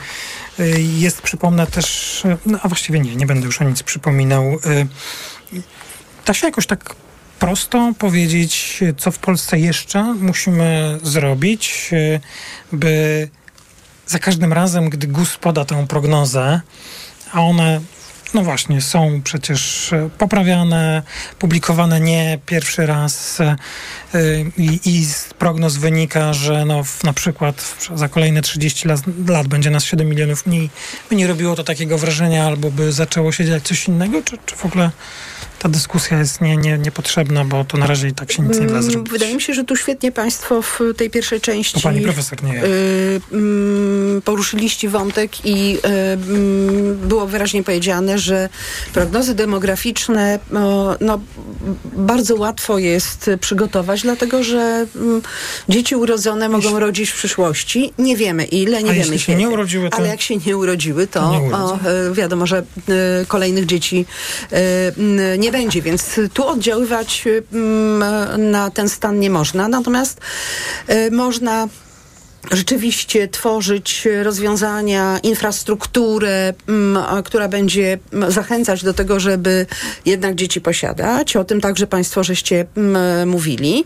[0.59, 4.43] E, Jest, przypomnę też, no a właściwie nie, nie będę już o nic przypominał.
[4.43, 4.85] E,
[6.25, 6.95] Da się jakoś tak
[7.39, 12.19] prosto powiedzieć, co w Polsce jeszcze musimy zrobić, e,
[12.71, 13.29] by
[14.07, 16.61] za każdym razem, gdy GUS poda tę prognozę,
[17.33, 17.81] a one
[18.33, 21.01] no właśnie, są przecież e, poprawiane,
[21.39, 23.55] publikowane nie pierwszy raz e,
[24.57, 29.47] i, i z prognoz wynika, że no, w, na przykład za kolejne 30 lat, lat
[29.47, 30.69] będzie nas 7 milionów mniej.
[31.09, 34.55] By nie robiło to takiego wrażenia, albo by zaczęło się dziać coś innego, czy, czy
[34.55, 34.91] w ogóle
[35.59, 38.65] ta dyskusja jest nie, nie, niepotrzebna, bo to na razie i tak się nic nie
[38.65, 39.11] da Mm, zrobić.
[39.11, 42.53] Wydaje mi się, że tu świetnie Państwo w tej pierwszej części To pani profesor, nie
[42.53, 42.63] ja.
[42.63, 48.49] y, mm, poruszyliście wątek i y, mm, było wyraźnie powiedziane, że
[48.93, 50.39] prognozy demograficzne
[51.01, 51.19] no,
[51.95, 54.85] bardzo łatwo jest przygotować, dlatego że
[55.69, 57.93] dzieci urodzone mogą rodzić w przyszłości.
[57.97, 61.07] Nie wiemy ile, nie A wiemy się nie urodziły, to- Ale jak się nie urodziły,
[61.07, 61.75] to Nie o,
[62.09, 62.63] e, wiadomo, że
[63.27, 64.05] kolejnych dzieci
[64.51, 64.55] e,
[64.97, 68.03] m, nie będzie, więc tu oddziaływać m,
[68.37, 69.67] na ten stan nie można.
[69.67, 70.21] Natomiast
[70.87, 71.67] e, można
[72.51, 79.65] rzeczywiście tworzyć rozwiązania, infrastrukturę, m, a, która będzie m, zachęcać do tego, żeby
[80.05, 81.35] jednak dzieci posiadać.
[81.35, 82.97] O tym także Państwo żeście m,
[83.29, 83.85] mówili.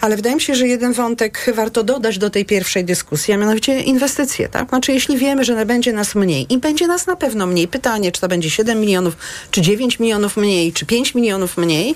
[0.00, 3.80] Ale wydaje mi się, że jeden wątek warto dodać do tej pierwszej dyskusji, a mianowicie
[3.80, 4.48] inwestycje.
[4.48, 4.68] Tak?
[4.68, 8.20] Znaczy, jeśli wiemy, że będzie nas mniej i będzie nas na pewno mniej, pytanie, czy
[8.20, 9.16] to będzie 7 milionów,
[9.50, 11.94] czy 9 milionów mniej, czy 5 milionów mniej,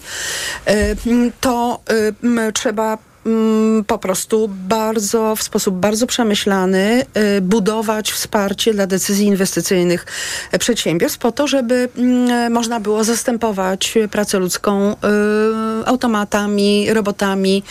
[0.67, 0.97] e,
[1.41, 1.81] to
[2.39, 3.10] e, trzeba mm,
[3.87, 7.07] po prostu bardzo, w sposób bardzo przemyślany
[7.37, 10.07] y, budować wsparcie dla decyzji inwestycyjnych
[10.59, 14.97] przedsiębiorstw po to, żeby mm, można było zastępować pracę ludzką y,
[15.87, 17.63] automatami, robotami.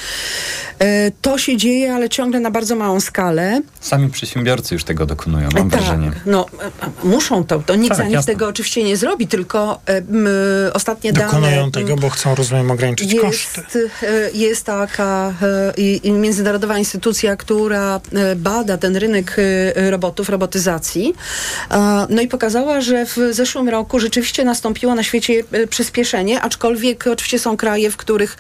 [0.84, 3.62] Y, To się dzieje, ale ciągle na bardzo małą skalę.
[3.80, 6.12] Sami przedsiębiorcy już tego dokonują, mam tak, wrażenie.
[6.26, 6.70] no e, e,
[7.04, 8.34] muszą to, to nikt Tak, za nich jasne.
[8.34, 11.72] tego oczywiście nie zrobi, tylko e, ostatnie Dokonują dane...
[11.72, 13.62] tego, bo chcą, rozumiem, ograniczyć koszty.
[13.76, 15.34] Jest, e, jest taka
[15.78, 19.36] i- i międzynarodowa instytucja, która e, bada ten rynek
[19.75, 21.13] e, robotów, robotyzacji.
[21.71, 27.08] E, No i pokazała, że w zeszłym roku rzeczywiście nastąpiło na świecie e, przyspieszenie, aczkolwiek
[27.08, 28.38] oczywiście są kraje, w których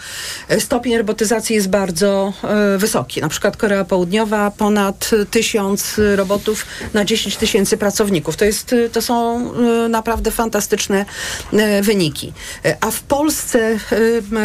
[0.49, 3.21] e, stopień robotyzacji jest bardzo e, wysoki.
[3.21, 8.35] Na przykład Korea Południowa ponad tysiąc robotów na 10 tysięcy pracowników.
[8.35, 9.39] To, jest, e, to są
[9.85, 11.05] e, naprawdę fantastyczne
[11.53, 12.33] e, wyniki.
[12.65, 13.77] E, A w Polsce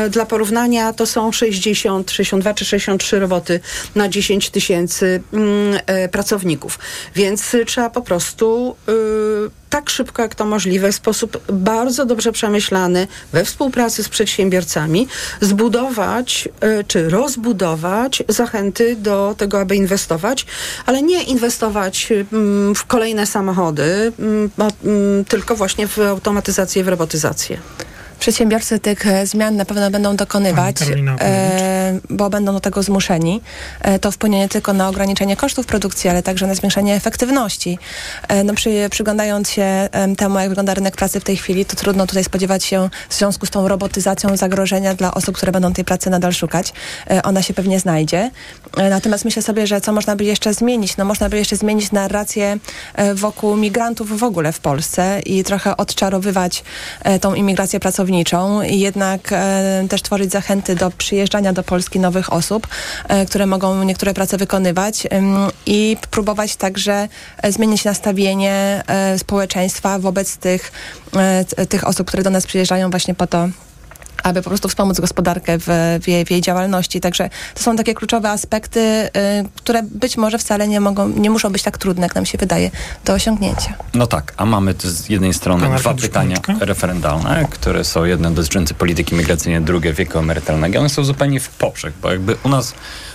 [0.05, 3.61] e, dla porównania to są 60, 62 czy 63 roboty
[3.95, 6.79] na 10 tysięcy mm, e, pracowników.
[7.15, 8.93] Więc e, trzeba po prostu e,
[9.71, 15.09] tak szybko jak to możliwe, w sposób bardzo dobrze przemyślany, we współpracy z przedsiębiorcami,
[15.41, 20.47] zbudować e, czy rozbudować zachęty do tego, aby inwestować,
[20.87, 27.59] ale nie inwestować mm, w kolejne samochody, mm, tylko właśnie w automatyzację, w robotyzację.
[28.25, 30.77] Przedsiębiorcy tych e, zmian na pewno będą dokonywać,
[31.21, 33.41] e, bo będą do tego zmuszeni.
[33.81, 37.79] E, to wpłynie nie tylko na ograniczenie kosztów produkcji, ale także na zwiększenie efektywności.
[38.45, 42.07] No przy, przyglądając się em, temu, jak wygląda rynek pracy w tej chwili, to trudno
[42.07, 46.11] tutaj spodziewać się w związku z tą robotyzacją zagrożenia dla osób, które będą tej pracy
[46.11, 46.73] nadal szukać.
[47.25, 48.31] Ona się pewnie znajdzie.
[48.91, 50.97] Natomiast myślę sobie, że co można by jeszcze zmienić?
[50.97, 52.59] No można by jeszcze zmienić narrację
[53.15, 56.65] wokół migrantów w ogóle w Polsce i trochę odczarowywać
[57.21, 58.14] tą imigrację pracowniczą
[58.67, 62.67] i jednak e, też tworzyć zachęty do przyjeżdżania do Polski nowych osób,
[63.09, 65.07] e, które mogą niektóre prace wykonywać
[65.67, 67.09] i próbować także
[67.43, 68.83] e, zmienić nastawienie
[69.19, 70.73] społeczeństwa wobec tych,
[71.69, 73.49] tych osób, które do nas przyjeżdżają właśnie po to,
[74.25, 75.67] aby po prostu wspomóc gospodarkę w,
[76.03, 77.01] w, jej, w jej działalności.
[77.01, 79.11] Także to są takie kluczowe aspekty, y,
[79.57, 82.71] które być może wcale nie mogą, nie muszą być tak trudne, jak nam się wydaje,
[83.05, 83.75] do osiągnięcia.
[83.95, 88.31] No tak, a mamy tu z jednej strony Pan dwa pytania referendalne, które są jedne
[88.31, 90.81] dotyczące polityki migracyjnej, drugie wieku emerytalnego.
[90.81, 92.75] One są zupełnie w poprzek, bo jakby u nas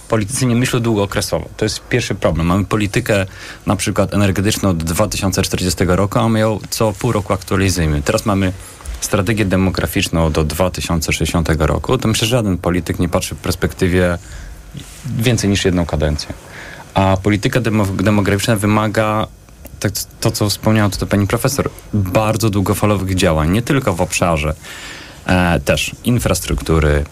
[0.09, 1.49] politycy nie myślą długookresowo.
[1.57, 2.47] To jest pierwszy problem.
[2.47, 3.25] Mamy politykę
[3.65, 8.01] na przykład energetyczną od 2040 roku, a my ją co pół roku aktualizujemy.
[8.01, 8.53] Teraz mamy
[9.01, 11.97] strategię demograficzną do 2060 roku.
[11.97, 14.17] To myślę, że żaden polityk nie patrzy w perspektywie
[15.05, 16.33] więcej niż jedną kadencję.
[16.93, 19.27] A polityka demo, demograficzna wymaga
[19.79, 24.53] tak, to, co wspomniała tutaj pani profesor, bardzo długofalowych działań, nie tylko w obszarze
[25.25, 27.03] e, też infrastruktury,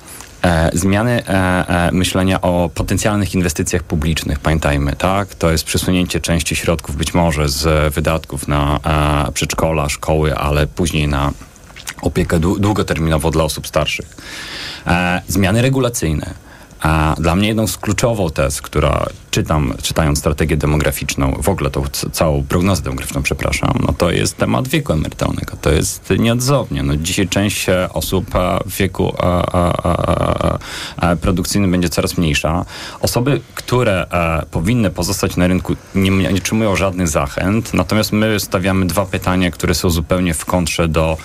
[0.44, 1.30] e, zmiany e,
[1.68, 5.36] e, myślenia o potencjalnych inwestycjach publicznych, pamiętajmy, tak?
[5.36, 8.80] To jest przesunięcie części środków być może z wydatków na
[9.28, 11.32] e, przedszkola, szkoły, ale później na
[12.02, 14.18] opiekę dłu- długoterminową dla osób starszych.
[14.88, 16.34] E, zmiany regulacyjne.
[16.82, 21.84] A dla mnie jedną z kluczową tez, która czytam, czytając strategię demograficzną, w ogóle tą
[22.12, 25.58] całą prognozę demograficzną, przepraszam, no to jest temat wieku emerytalnego.
[25.62, 26.84] To jest nieodzownie.
[26.84, 29.42] No dzisiaj część e, osób e, w wieku e, e,
[29.86, 30.58] e,
[31.02, 32.66] e, e, produkcyjnym będzie coraz mniejsza.
[33.00, 38.86] Osoby, które e, powinny pozostać na rynku, nie, nie otrzymują żadnych zachęt, natomiast my stawiamy
[38.86, 41.18] dwa pytania, które są zupełnie w kontrze do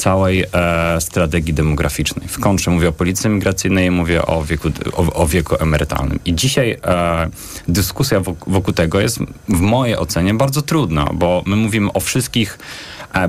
[0.00, 2.28] całej e, strategii demograficznej.
[2.28, 6.18] W kontrze mówię o polityce migracyjnej mówię o wieku, o, o wieku emerytalnym.
[6.24, 7.30] I dzisiaj e,
[7.68, 12.58] dyskusja wokół, wokół tego jest w mojej ocenie bardzo trudna, bo my mówimy o wszystkich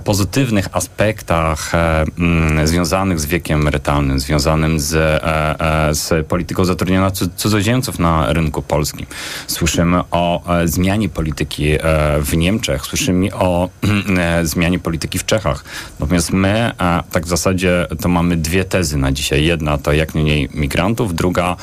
[0.04, 7.12] pozytywnych aspektach e, mm, związanych z wiekiem emerytalnym, związanym z, e, e, z polityką zatrudnienia
[7.12, 9.06] cu- cudzoziemców na rynku polskim.
[9.48, 11.80] Słyszymy o e, zmianie polityki e,
[12.22, 13.70] w Niemczech, słyszymy o
[14.18, 15.64] e, zmianie polityki w Czechach.
[16.00, 19.46] Natomiast my e, tak w zasadzie to mamy dwie tezy na dzisiaj.
[19.46, 21.56] Jedna to jak mniej migrantów, druga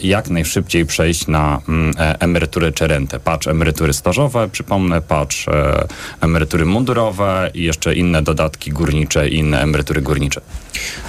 [0.00, 3.20] jak najszybciej przejść na mm, e, emeryturę czy rentę.
[3.20, 5.86] Patrz emerytury stażowe, przypomnę, patrz e,
[6.20, 10.40] emerytury mundurowe i jeszcze inne dodatki górnicze i inne emerytury górnicze.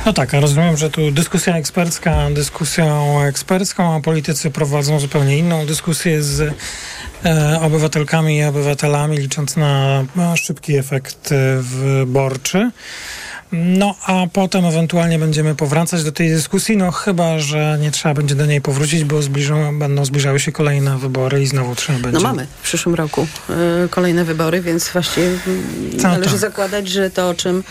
[0.05, 6.23] No tak, rozumiem, że tu dyskusja ekspercka dyskusją ekspercką, a politycy prowadzą zupełnie inną dyskusję
[6.23, 6.53] z
[7.25, 12.71] e, obywatelkami i obywatelami, licząc na, na szybki efekt e, wyborczy.
[13.51, 18.35] No, a potem ewentualnie będziemy powracać do tej dyskusji, no chyba, że nie trzeba będzie
[18.35, 22.17] do niej powrócić, bo zbliżą, będą zbliżały się kolejne wybory i znowu trzeba będzie...
[22.17, 23.53] No mamy w przyszłym roku e,
[23.89, 26.39] kolejne wybory, więc właściwie mm, Co należy tak?
[26.39, 27.63] zakładać, że to, o czym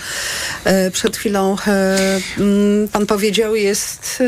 [0.65, 1.97] e, przed chwilą e,
[2.39, 4.23] mm, pan powiedział, jest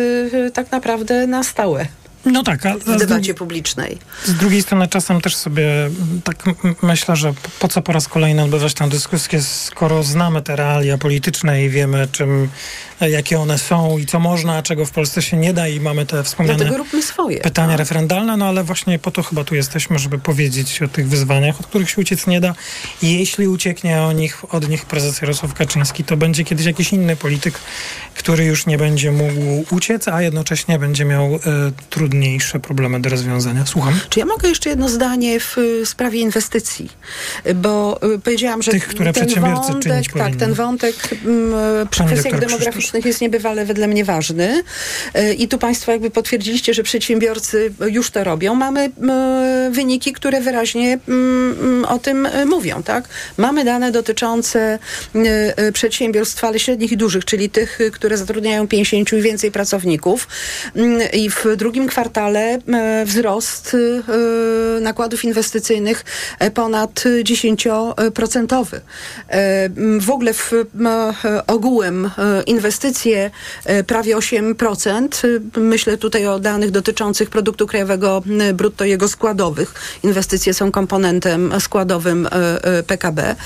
[0.46, 1.86] e, tak naprawdę na stałe
[2.26, 3.98] No tak, a w debacie publicznej.
[4.24, 6.44] z drugiej strony czasem też sobie mm, tak
[6.82, 11.64] myślę, że po- co po raz kolejny odbywać tę dyskusję, skoro znamy te realia polityczne
[11.64, 12.48] i wiemy, czym,
[13.00, 16.06] jakie one są i co można, a czego w Polsce się nie da i mamy
[16.06, 17.40] te wspomniane swoje.
[17.40, 21.60] pytania referendalne, no ale właśnie po to chyba tu jesteśmy, żeby powiedzieć o tych wyzwaniach,
[21.60, 22.54] od których się uciec nie da.
[23.02, 27.16] I jeśli ucieknie o nich, od nich prezes Jarosław Kaczyński, to będzie kiedyś jakiś inny
[27.16, 27.54] polityk,
[28.14, 31.38] który już nie będzie mógł uciec, a jednocześnie będzie miał e,
[31.90, 33.66] trudniejsze problemy do rozwiązania.
[33.66, 34.00] Słucham.
[34.08, 36.90] Czy ja mogę jeszcze jedno zdanie w y, sprawie inwestycji?
[37.54, 40.40] Bo powiedziałam, że Tych, które ten przedsiębiorcy wątek, czynić tak, powinni.
[40.40, 44.62] ten wątek mm, przy Pani kwestiach doktor demograficznych jest niebywale wedle mnie ważny.
[45.18, 48.54] Y, I tu Państwo jakby potwierdziliście, że przedsiębiorcy już to robią.
[48.54, 48.90] Mamy
[49.70, 50.98] wyniki, które wyraźnie
[51.88, 53.08] o tym y, mówią, tak?
[53.36, 54.78] Mamy dane dotyczące
[55.68, 60.28] y, przedsiębiorstw, ale średnich i dużych, czyli tych, które zatrudniają 50 i więcej pracowników.
[60.76, 66.04] Mm, I w drugim kwartale e, wzrost e, nakładów inwestycyjnych
[66.38, 68.66] e, ponad 10%.
[69.28, 72.42] E, m, W ogóle w e, ogółem e,
[72.76, 73.30] inwestycje
[73.64, 75.08] e, prawie 8%.
[75.56, 79.74] E, Myślę tutaj o danych dotyczących produktu krajowego m, brutto jego składowych.
[80.02, 82.30] Inwestycje są komponentem składowym e,
[82.64, 83.36] e, PKB.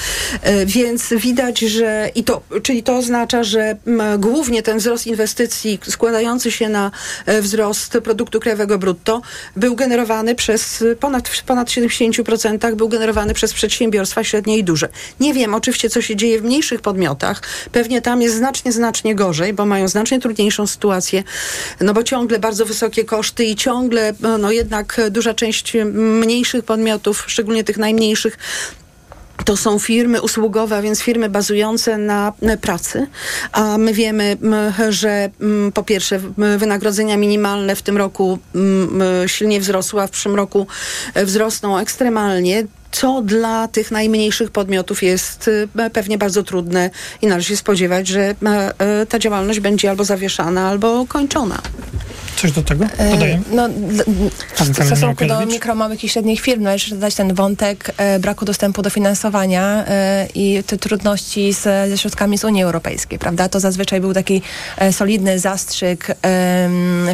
[0.43, 3.77] E, Więc widać, że i to, czyli to oznacza, że
[4.19, 6.91] głównie ten wzrost inwestycji składający się na
[7.27, 9.23] e, wzrost produktu krajowego brutto
[9.57, 14.89] był generowany przez e, ponad, ponad 70% był generowany przez przedsiębiorstwa średnie i duże.
[15.21, 17.43] Nie wiem oczywiście, co się dzieje w mniejszych podmiotach.
[17.73, 21.23] Pewnie tam jest znacznie, znacznie gorzej, bo mają znacznie trudniejszą sytuację,
[21.81, 27.65] no bo ciągle bardzo wysokie koszty i ciągle, no jednak duża część mniejszych podmiotów, szczególnie
[27.65, 28.39] tych najmniejszych,
[29.45, 33.07] to są firmy usługowe, a więc firmy bazujące na pracy.
[33.53, 34.37] A my wiemy,
[34.89, 35.31] że
[35.75, 36.21] po pierwsze
[36.59, 38.39] wynagrodzenia minimalne w tym roku
[39.27, 40.67] silnie wzrosły, a w przyszłym roku
[41.15, 42.67] e, wzrosną ekstremalnie.
[42.93, 46.91] Co dla tych najmniejszych podmiotów jest e, pewnie bardzo trudne
[47.23, 48.35] i należy się spodziewać, że e,
[48.79, 51.63] e, ta działalność będzie albo zawieszana, albo kończona.
[52.37, 53.41] Coś do tego E, dodaję?
[53.53, 53.75] No, d-
[54.07, 58.45] d- w stosunku do mikro, małych i średnich firm należy dodać ten wątek e, braku
[58.45, 63.49] dostępu do finansowania e, i te trudności z, ze środkami z Unii Europejskiej, prawda?
[63.49, 64.43] To zazwyczaj był taki
[64.77, 66.07] e, solidny zastrzyk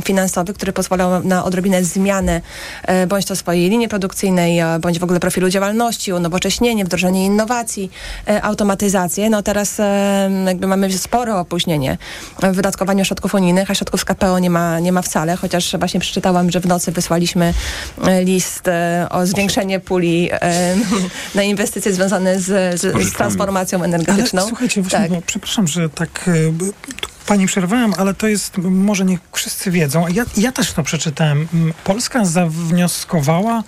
[0.05, 2.41] finansowy, który pozwalał na odrobinę zmianę
[2.83, 7.91] e, bądź to swojej linii produkcyjnej, e, bądź w ogóle profilu działalności, unowocześnienie, wdrożenie innowacji,
[8.29, 9.31] e, automatyzację.
[9.31, 11.99] No teraz e, jakby mamy spore opóźnienie
[12.43, 16.01] w wydatkowaniu środków unijnych, a środków z KPO nie ma, nie ma wcale, chociaż właśnie
[16.01, 17.55] przeczytałam, że w nocy wysłaliśmy
[18.05, 20.77] e, list e, o zwiększenie puli e,
[21.35, 24.41] na inwestycje związane z, z, z transformacją energetyczną.
[24.41, 25.11] Ale słuchajcie, właśnie, Tak.
[25.11, 26.31] bo, przepraszam, że tak
[27.27, 31.49] pani przerwałem, ale to jest, może nie wszyscy wiedzą, ja, ja też to przeczytałem.
[31.85, 33.63] Polska zawnioskowała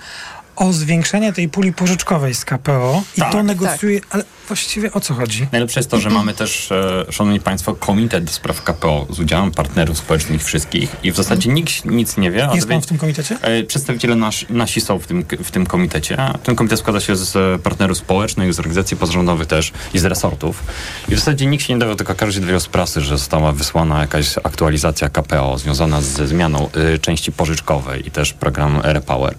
[0.59, 5.15] o zwiększenie tej puli pożyczkowej z KPO i Tak, to negocjuje, ale właściwie o co
[5.15, 5.47] chodzi?
[5.53, 9.51] Najlepsze jest to, że mamy też, e, szanowni państwo, komitet do spraw KPO z udziałem
[9.51, 12.49] partnerów społecznych wszystkich i w zasadzie nikt nic nie wie.
[12.49, 13.37] a Jest pan w tym komitecie?
[13.43, 16.17] E, Przedstawiciele nasz, nasi są w tym, w tym komitecie.
[16.43, 20.63] Ten komitet składa się z e, partnerów społecznych, z organizacji pozarządowych też i z resortów.
[21.09, 23.53] I w zasadzie nikt się nie dowiedział, tylko każdy się dowiedział z prasy, że została
[23.53, 29.35] wysłana jakaś aktualizacja KPO związana ze zmianą e, części pożyczkowej i też program Repower.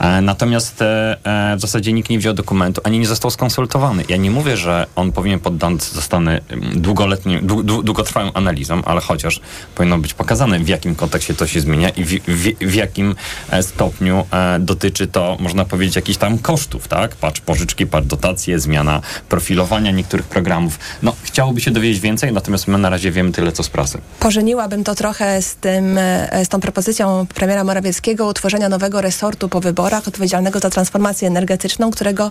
[0.00, 4.04] E, Natomiast Natomiast e, e, w zasadzie nikt nie wziął dokumentu, ani nie został skonsultowany.
[4.08, 6.40] Ja nie mówię, że on powinien poddany zostany
[6.74, 9.40] długoletnim, dłu, długotrwałą analizą, ale chociaż
[9.74, 13.14] powinno być pokazane, w jakim kontekście to się zmienia i w, w, w jakim
[13.50, 17.16] e, stopniu e, dotyczy to, można powiedzieć, jakichś tam kosztów, tak?
[17.16, 20.78] Patrz pożyczki, patrz dotacje, zmiana profilowania niektórych programów.
[21.02, 23.98] No, chciałoby się dowiedzieć więcej, natomiast my na razie wiemy tyle, co z prasy.
[24.18, 29.60] Pożeniłabym to trochę z, tym, e, z tą propozycją premiera Morawieckiego utworzenia nowego resortu po
[29.60, 32.30] wyborach odpowiedzialnego za transformację energetyczną, którego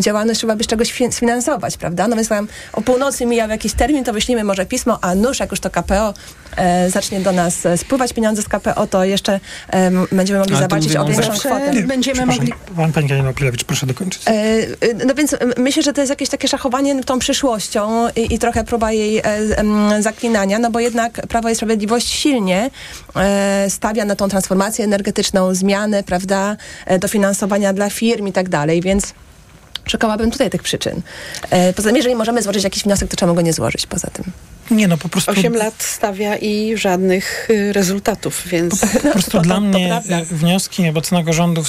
[0.00, 2.08] działalność trzeba by z czegoś sfinansować, prawda?
[2.08, 2.28] No więc
[2.72, 6.14] o północy mijał jakiś termin, to wyślimy może pismo, a nuż, jak już to KPO
[6.56, 10.96] e, zacznie do nas e, spływać pieniądze z KPO, to jeszcze e, będziemy mogli zawalczyć
[10.96, 11.72] o większą kwotę.
[11.86, 12.52] Będziemy mogli...
[12.76, 14.22] Pan, pani Kalina Opilewicz, proszę dokończyć.
[14.26, 18.64] E, no więc myślę, że to jest jakieś takie szachowanie tą przyszłością i, i trochę
[18.64, 22.70] próba jej e, zaklinania, no bo jednak Prawo i Sprawiedliwość silnie
[23.16, 26.56] e, stawia na tą transformację energetyczną, zmiany, prawda,
[27.56, 29.14] dofinansowania dla firm i tak dalej, więc
[29.88, 31.02] szukałabym tutaj tych przyczyn.
[31.76, 34.24] Poza tym, jeżeli możemy złożyć jakiś wniosek, to czemu go nie złożyć poza tym?
[34.70, 35.30] Nie no, po prostu...
[35.30, 38.80] Osiem lat stawia i żadnych y, rezultatów, więc...
[38.80, 40.00] Po, po prostu dla mnie
[40.30, 41.62] y, wnioski obecnego rządu,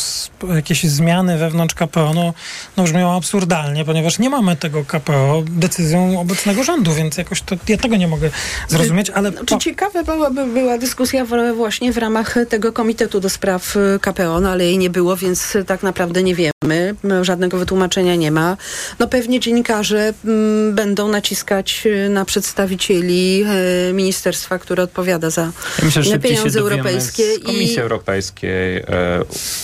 [0.56, 2.34] jakieś zmiany wewnątrz KPO, no,
[2.78, 7.78] no brzmią absurdalnie, ponieważ nie mamy tego KPO decyzją obecnego rządu, więc jakoś to, ja
[7.78, 8.30] tego nie mogę
[8.68, 9.32] zrozumieć, ale...
[9.32, 9.58] Czy po...
[9.58, 14.66] ciekawe byłaby była dyskusja właśnie w ramach tego Komitetu do Spraw y, KPO, no ale
[14.66, 18.58] jej nie było, więc tak naprawdę nie wiemy, żadnego wytłumaczenia nie ma.
[19.00, 23.43] No pewnie dziennikarze m, mm, będą naciskać na przedstawicieli przedstawicieli
[23.89, 25.52] e, ministerstwa, które odpowiada za ja
[25.86, 27.36] myślę, pieniądze europejskie.
[27.36, 27.80] Z Komisji i...
[27.80, 28.84] Europejskiej, e,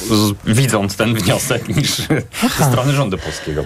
[0.10, 1.98] z, widząc ten wniosek, niż
[2.58, 3.66] ze strony rządu polskiego.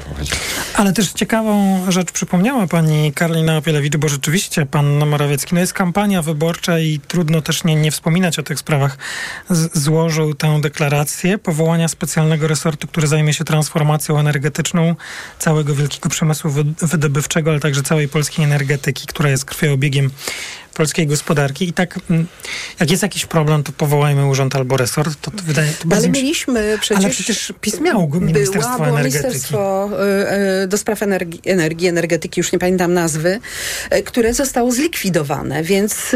[0.73, 6.21] Ale też ciekawą rzecz przypomniała pani Karolina Opielewicz, bo rzeczywiście pan Morawiecki, no jest kampania
[6.21, 8.97] wyborcza i trudno też nie, nie wspominać o tych sprawach,
[9.49, 14.95] z, złożył tę deklarację powołania specjalnego resortu, który zajmie się transformacją energetyczną
[15.39, 20.09] całego wielkiego przemysłu wydobywczego, ale także całej polskiej energetyki, która jest krwiobiegiem
[20.77, 22.27] polskiej gospodarki i tak mm,
[22.79, 25.21] jak jest jakiś problem, to powołajmy urząd albo resort.
[25.21, 27.03] To, to wydaje, to ale mieliśmy przecież...
[27.05, 29.25] Ale przecież PiS miał Ministerstwo była, Energetyki.
[29.25, 29.89] Ministerstwo
[30.61, 33.39] y, y, do spraw energii, energii, energetyki, już nie pamiętam nazwy,
[33.95, 36.15] y, które zostało zlikwidowane, więc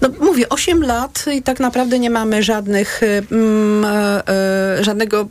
[0.00, 3.86] no mówię, 8 lat i tak naprawdę nie mamy żadnych mm,
[4.80, 5.28] żadnego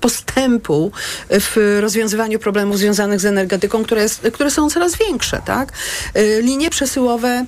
[0.00, 0.92] postępu
[1.30, 5.72] w rozwiązywaniu problemów związanych z energetyką, które, jest, które są coraz większe, tak?
[6.42, 7.44] Linie przesyłowe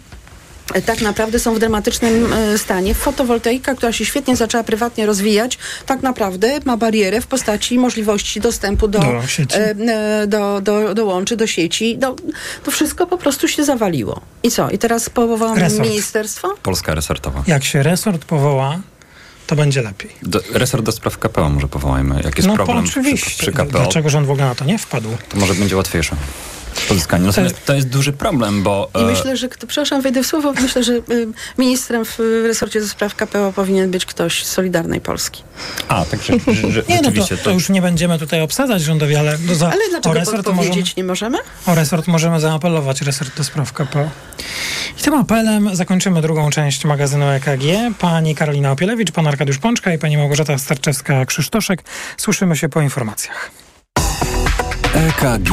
[0.75, 2.95] e, tak naprawdę są w dramatycznym e, stanie.
[2.95, 8.89] Fotowoltaika, która się świetnie zaczęła prywatnie rozwijać, tak naprawdę ma barierę w postaci możliwości dostępu
[8.89, 11.99] do, do, do, do, do łączy, do sieci.
[12.01, 12.17] No,
[12.65, 14.21] to wszystko po prostu się zawaliło.
[14.43, 14.71] I co?
[14.71, 16.55] I teraz powołamy ministerstwo?
[16.63, 17.45] Polska resortowa.
[17.47, 18.81] Jak się resort powoła,
[19.49, 20.11] to będzie lepiej.
[20.23, 22.21] Do, resort do spraw KPO może powołajmy.
[22.25, 23.65] Jak jest no, problem przy, przy KPO?
[23.65, 25.09] Dlaczego rząd w ogóle na to nie wpadł?
[25.29, 26.17] To może będzie łatwiejsze
[27.21, 28.91] Natomiast to jest duży problem, bo...
[28.95, 31.03] I e, myślę, że, przepraszam, wejdę w słowo, myślę, że y,
[31.59, 35.43] ministrem w resorcie do spraw KPO powinien być ktoś z Solidarnej Polski.
[35.89, 39.39] A, tak że, że, nie, no to, to, już nie będziemy tutaj obsadzać rządowi, ale...
[39.39, 41.39] Do, za, ale dlaczego o resort powiedzieć nie możemy?
[41.67, 44.11] O resort możemy zaapelować, resort do spraw KPO.
[44.99, 47.65] I tym apelem zakończymy drugą część magazynu EKG.
[47.99, 51.79] Pani Karolina Opielewicz, pan Arkadiusz Pączka i pani Małgorzata Starczewska-Krzysztoszek.
[52.17, 53.51] Słyszymy się po informacjach.
[54.95, 55.53] EKG.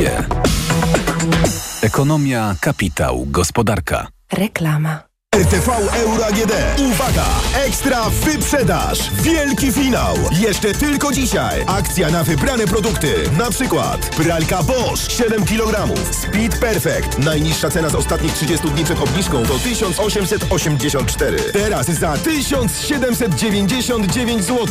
[1.82, 4.08] Ekonomia, kapitał, gospodarka.
[4.34, 5.15] Reklama.
[5.36, 6.54] RTV Euro AGD.
[6.80, 7.26] Uwaga!
[7.66, 9.12] Ekstra wyprzedaż!
[9.12, 10.16] Wielki finał!
[10.32, 11.64] Jeszcze tylko dzisiaj.
[11.68, 13.14] Akcja na wybrane produkty.
[13.38, 15.94] Na przykład pralka Bosch 7 kg.
[16.12, 17.20] Speed Perfect.
[17.20, 21.38] Najniższa cena z ostatnich 30 dni przed obniżką to 1884.
[21.54, 24.66] Teraz za 1799 zł.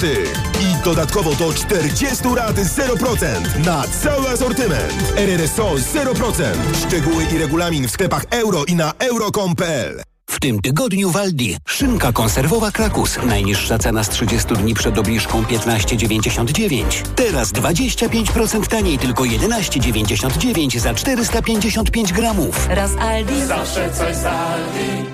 [0.61, 5.12] I dodatkowo do 40 rat 0% na cały asortyment.
[5.16, 6.42] RRSO 0%.
[6.87, 11.56] Szczegóły i regulamin w sklepach euro i na euro.com.pl w tym tygodniu w Aldi.
[11.68, 13.18] Szynka konserwowa Krakus.
[13.26, 17.02] Najniższa cena z 30 dni przed obniżką 15,99.
[17.14, 22.68] Teraz 25% taniej, tylko 11,99 za 455 gramów.
[22.70, 23.44] Raz Aldi.
[23.46, 25.13] Zawsze coś z Aldi.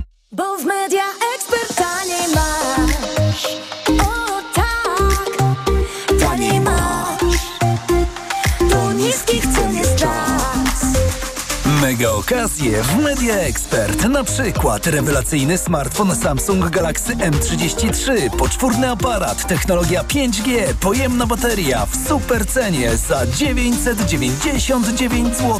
[12.31, 14.05] Okazje w Media Expert.
[14.05, 22.47] Na przykład rewelacyjny smartfon Samsung Galaxy M33, poczwórny aparat, technologia 5G, pojemna bateria w super
[22.47, 25.59] cenie za 999 zł.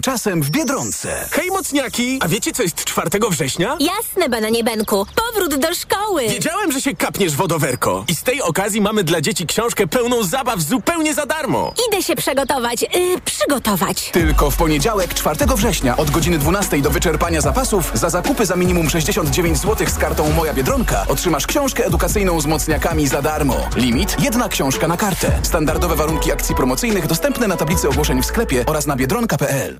[0.01, 1.27] Tymczasem w Biedronce.
[1.31, 3.77] Hej mocniaki, a wiecie co jest 4 września?
[3.79, 5.05] Jasne, bananie Benku.
[5.15, 6.27] Powrót do szkoły.
[6.29, 8.05] Wiedziałem, że się kapniesz wodowerko.
[8.07, 11.73] I z tej okazji mamy dla dzieci książkę pełną zabaw zupełnie za darmo.
[11.87, 12.81] Idę się przygotować.
[12.81, 14.09] Yy, przygotować.
[14.09, 18.89] Tylko w poniedziałek 4 września od godziny 12 do wyczerpania zapasów za zakupy za minimum
[18.89, 23.69] 69 zł z kartą Moja Biedronka otrzymasz książkę edukacyjną z mocniakami za darmo.
[23.75, 25.39] Limit jedna książka na kartę.
[25.43, 29.79] Standardowe warunki akcji promocyjnych dostępne na tablicy ogłoszeń w sklepie oraz na biedronka.pl.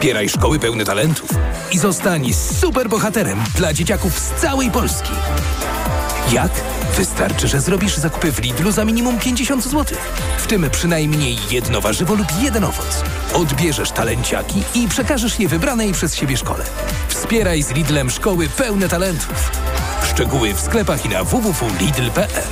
[0.00, 1.30] Wspieraj szkoły pełne talentów
[1.72, 5.12] i zostań super bohaterem dla dzieciaków z całej Polski.
[6.32, 6.52] Jak?
[6.96, 9.98] Wystarczy, że zrobisz zakupy w Lidlu za minimum 50 zł.
[10.38, 13.04] W tym przynajmniej jedno warzywo lub jeden owoc.
[13.34, 16.64] Odbierzesz talenciaki i przekażesz je wybranej przez siebie szkole.
[17.08, 19.50] Wspieraj z Lidlem szkoły pełne talentów.
[20.10, 22.48] Szczegóły w sklepach i na www.lidl.pl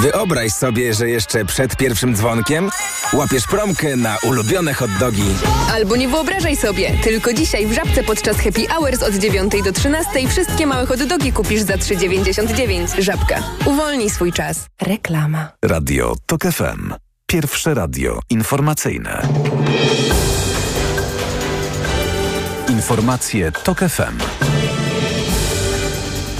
[0.00, 2.70] Wyobraź sobie, że jeszcze przed pierwszym dzwonkiem
[3.12, 5.34] łapiesz promkę na ulubione hot dogi.
[5.72, 10.28] Albo nie wyobrażaj sobie, tylko dzisiaj w Żabce podczas Happy Hours od 9 do 13
[10.28, 13.00] wszystkie małe hot dogi kupisz za 3,99.
[13.02, 13.42] Żabka.
[13.64, 14.66] Uwolnij swój czas.
[14.82, 15.48] Reklama.
[15.64, 16.94] Radio TOK FM.
[17.26, 19.22] Pierwsze radio informacyjne.
[22.68, 24.45] Informacje TOK FM.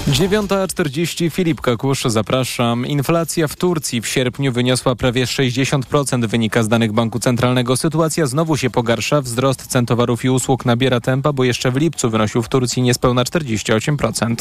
[0.07, 2.85] 9.40 Filip Kakusz, zapraszam.
[2.85, 7.77] Inflacja w Turcji w sierpniu wyniosła prawie 60%, wynika z danych Banku Centralnego.
[7.77, 9.21] Sytuacja znowu się pogarsza.
[9.21, 13.23] Wzrost cen towarów i usług nabiera tempa, bo jeszcze w lipcu wynosił w Turcji niespełna
[13.23, 14.35] 48%.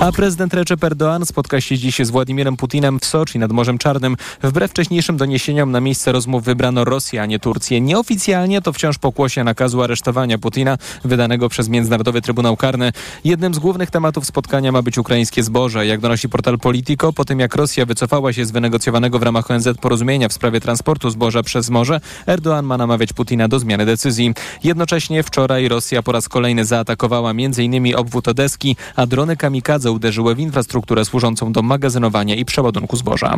[0.00, 4.16] A prezydent Recep Erdoğan spotka się dziś z Władimirem Putinem w Soczi nad Morzem Czarnym.
[4.42, 7.80] Wbrew wcześniejszym doniesieniom na miejsce rozmów wybrano Rosję, a nie Turcję.
[7.80, 12.92] Nieoficjalnie to wciąż pokłosie nakazu aresztowania Putina wydanego przez Międzynarodowy Trybunał Karny.
[13.24, 15.86] Jednym z głównych tematów spotkania ma być ukraińskie zboże.
[15.86, 19.68] Jak donosi portal Politico, po tym jak Rosja wycofała się z wynegocjowanego w ramach ONZ
[19.80, 24.34] porozumienia w sprawie transportu zboża przez morze, Erdoğan ma namawiać Putina do zmiany decyzji.
[24.64, 27.96] Jednocześnie wczoraj Rosja po raz kolejny zaatakowała m.in.
[27.96, 33.34] obwód Odeski, a drony kamikadze uderzyły w infrastrukturę służącą do magazynowania i przeładunku zboża.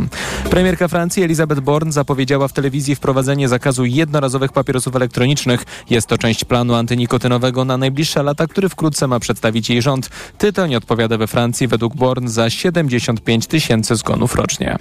[0.50, 5.64] Premierka Francji Elizabeth Born zapowiedziała w telewizji wprowadzenie zakazu jednorazowych papierosów elektronicznych.
[5.90, 10.10] Jest to część planu antynikotynowego na najbliższe lata, który wkrótce ma przedstawić jej rząd.
[10.38, 14.78] Tytoń odpowiada we Francji według Born za 75 tysięcy zgonów rocznie.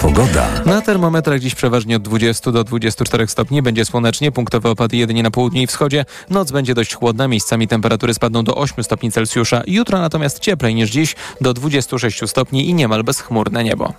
[0.00, 0.48] Pogoda.
[0.66, 3.62] Na termometrach dziś przeważnie od 20 do 24 stopni.
[3.62, 6.04] Będzie słonecznie, punktowe opady jedynie na południu i wschodzie.
[6.30, 9.62] Noc będzie dość chłodna, miejscami temperatury spadną do 8 stopni Celsjusza.
[9.66, 13.94] Jutro natomiast cieplej niż dziś, do 26 stopni i niemal bezchmurne niebo.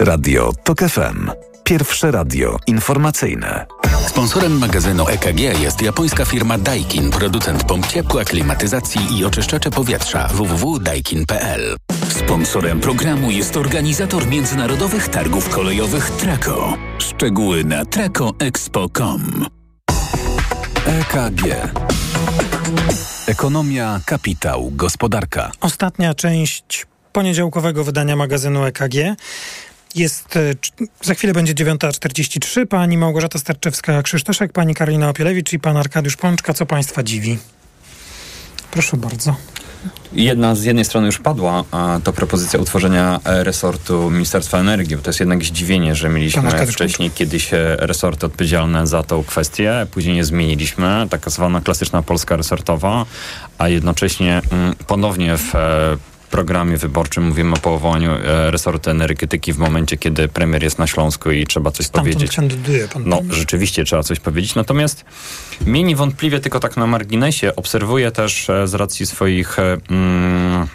[0.00, 1.30] Radio TOK FM.
[1.66, 3.66] Pierwsze radio informacyjne.
[4.06, 11.76] Sponsorem magazynu EKG jest japońska firma Daikin, producent pomp ciepła, klimatyzacji i oczyszczacze powietrza www.daikin.pl.
[12.08, 16.74] Sponsorem programu jest organizator międzynarodowych targów kolejowych Traco.
[16.98, 19.46] Szczegóły na tracoexpo.com.
[20.86, 21.42] EKG.
[23.26, 25.50] Ekonomia, kapitał, gospodarka.
[25.60, 29.16] Ostatnia część poniedziałkowego wydania magazynu EKG.
[29.96, 30.54] Jest, e,
[31.02, 32.66] za chwilę będzie 9.43.
[32.66, 36.54] Pani Małgorzata Starczewska-Krzysztoszek, pani Karolina Opielewicz i pan Arkadiusz Pączka.
[36.54, 37.38] Co państwa dziwi?
[38.70, 39.36] Proszę bardzo.
[40.12, 44.96] Jedna z jednej strony już padła, a to propozycja utworzenia e, resortu Ministerstwa Energii.
[44.96, 49.86] Bo to jest jednak zdziwienie, że mieliśmy wcześniej kiedyś e, resorty odpowiedzialne za tą kwestię,
[49.90, 53.06] później je zmieniliśmy, taka zwana klasyczna Polska resortowa,
[53.58, 55.52] a jednocześnie mm, ponownie w
[56.36, 61.30] programie wyborczym mówimy o powołaniu e, resortu energetyki w momencie, kiedy premier jest na Śląsku
[61.30, 62.36] i trzeba coś Stamtąd powiedzieć.
[62.36, 63.34] kandyduje pan No, premier.
[63.36, 64.54] rzeczywiście trzeba coś powiedzieć.
[64.54, 65.04] Natomiast
[65.66, 70.66] mnie niewątpliwie, tylko tak na marginesie, obserwuję też e, z racji swoich e, mm,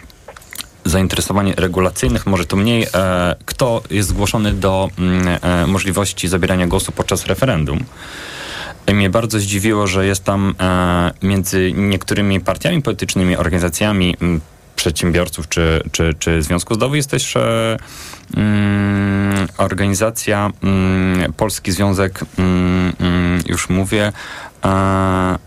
[0.84, 6.92] zainteresowań regulacyjnych, może to mniej, e, kto jest zgłoszony do mm, e, możliwości zabierania głosu
[6.92, 7.84] podczas referendum.
[8.88, 14.16] I Mnie bardzo zdziwiło, że jest tam e, między niektórymi partiami politycznymi, organizacjami
[14.76, 17.34] przedsiębiorców czy, czy, czy Związku Zdowu jest też
[18.36, 24.12] mm, organizacja mm, Polski Związek, mm, mm, już mówię,
[24.64, 25.38] e,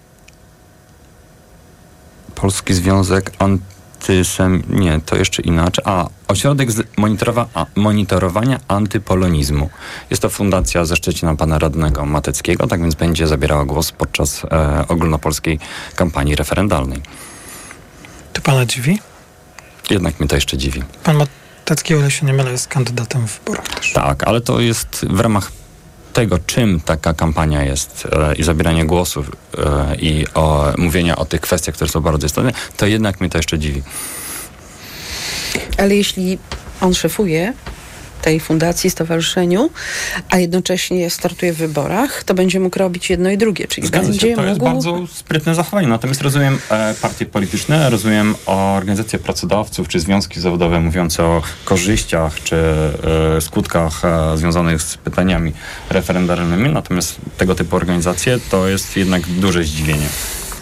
[2.35, 4.63] Polski Związek Antysem...
[4.69, 5.83] Nie, to jeszcze inaczej.
[5.87, 9.69] A, Ośrodek monitorowa, a, monitorowania antypolonizmu.
[10.09, 14.87] Jest to fundacja ze Szczecina pana radnego Mateckiego, tak więc będzie zabierała głos podczas e,
[14.87, 15.59] ogólnopolskiej
[15.95, 17.01] kampanii referendalnej.
[18.33, 18.99] To pana dziwi?
[19.89, 20.83] Jednak mnie to jeszcze dziwi.
[21.03, 23.93] Pan Matecki, o ile się nie mylę, jest kandydatem w wyborach też.
[23.93, 25.51] Tak, ale to jest w ramach
[26.13, 31.41] tego, czym taka kampania jest e, i zabieranie głosów e, i o, mówienia o tych
[31.41, 33.83] kwestiach, które są bardzo istotne, to jednak mnie to jeszcze dziwi.
[35.77, 36.37] Ale jeśli
[36.81, 37.53] on szefuje
[38.25, 39.69] tej fundacji, stowarzyszeniu,
[40.29, 44.29] a jednocześnie startuje w wyborach, to będzie mógł robić jedno i drugie, czyli Zgadza będzie
[44.29, 44.71] się, to jest mógł...
[44.71, 45.87] bardzo sprytne zachowanie.
[45.87, 52.55] Natomiast rozumiem e, partie polityczne, rozumiem organizacje pracodawców czy związki zawodowe mówiące o korzyściach czy
[52.55, 55.53] e, skutkach e, związanych z pytaniami
[55.89, 56.69] referendalnymi.
[56.69, 60.07] Natomiast tego typu organizacje to jest jednak duże zdziwienie.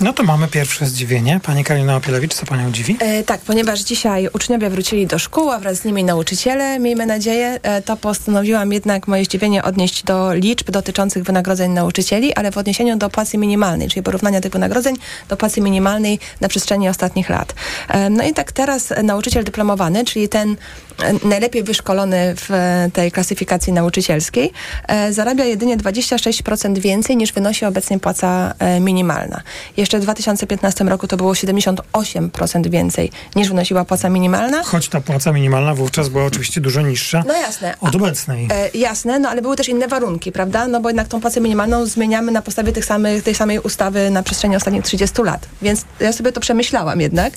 [0.02, 1.40] No to mamy pierwsze zdziwienie.
[1.44, 2.98] Pani Karolina Opielewicz, co panią dziwi?
[3.00, 7.60] E, tak, ponieważ dzisiaj uczniowie wrócili do szkół, a wraz z nimi nauczyciele, miejmy nadzieję,
[7.64, 12.98] e, to postanowiłam jednak moje zdziwienie odnieść do liczb dotyczących wynagrodzeń nauczycieli, ale w odniesieniu
[12.98, 14.96] do płacy minimalnej, czyli porównania tych wynagrodzeń
[15.30, 17.56] do płacy minimalnej na przestrzeni ostatnich lat.
[17.90, 20.56] E, no i tak teraz nauczyciel dyplomowany, czyli ten
[21.04, 22.50] e, najlepiej wyszkolony w
[22.94, 24.52] tej klasyfikacji nauczycielskiej,
[24.88, 29.42] e, zarabia jedynie 26% więcej niż wynosi obecnie płaca e, minimalna.
[29.84, 34.64] Jeszcze w 2015 roku to było 78% więcej niż wynosiła płaca minimalna.
[34.64, 37.76] Choć ta płaca minimalna wówczas była oczywiście dużo niższa No jasne.
[37.82, 38.48] od obecnej.
[38.52, 40.68] E, jasne, no ale były też inne warunki, prawda?
[40.68, 44.24] No bo jednak tą płacę minimalną zmieniamy na podstawie tych samych, tej samej ustawy na
[44.24, 45.48] przestrzeni ostatnich 30 lat.
[45.62, 47.34] Więc ja sobie to przemyślałam jednak.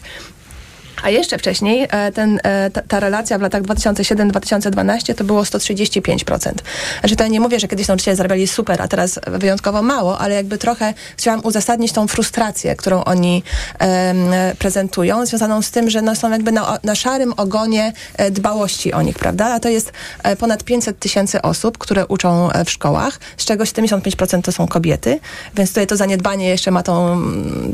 [1.06, 6.52] A jeszcze wcześniej e, ten, e, ta, ta relacja w latach 2007-2012 to było 135%.
[7.00, 10.34] Znaczy to ja nie mówię, że kiedyś nauczyciele zarabiali super, a teraz wyjątkowo mało, ale
[10.34, 13.42] jakby trochę chciałam uzasadnić tą frustrację, którą oni
[13.78, 14.16] em,
[14.58, 19.02] prezentują, związaną z tym, że no, są jakby na, na szarym ogonie e, dbałości o
[19.02, 19.46] nich, prawda?
[19.46, 19.92] A to jest
[20.38, 25.20] ponad 500 tysięcy osób, które uczą w szkołach, z czego 75% to są kobiety,
[25.54, 27.22] więc tutaj to zaniedbanie jeszcze ma tą,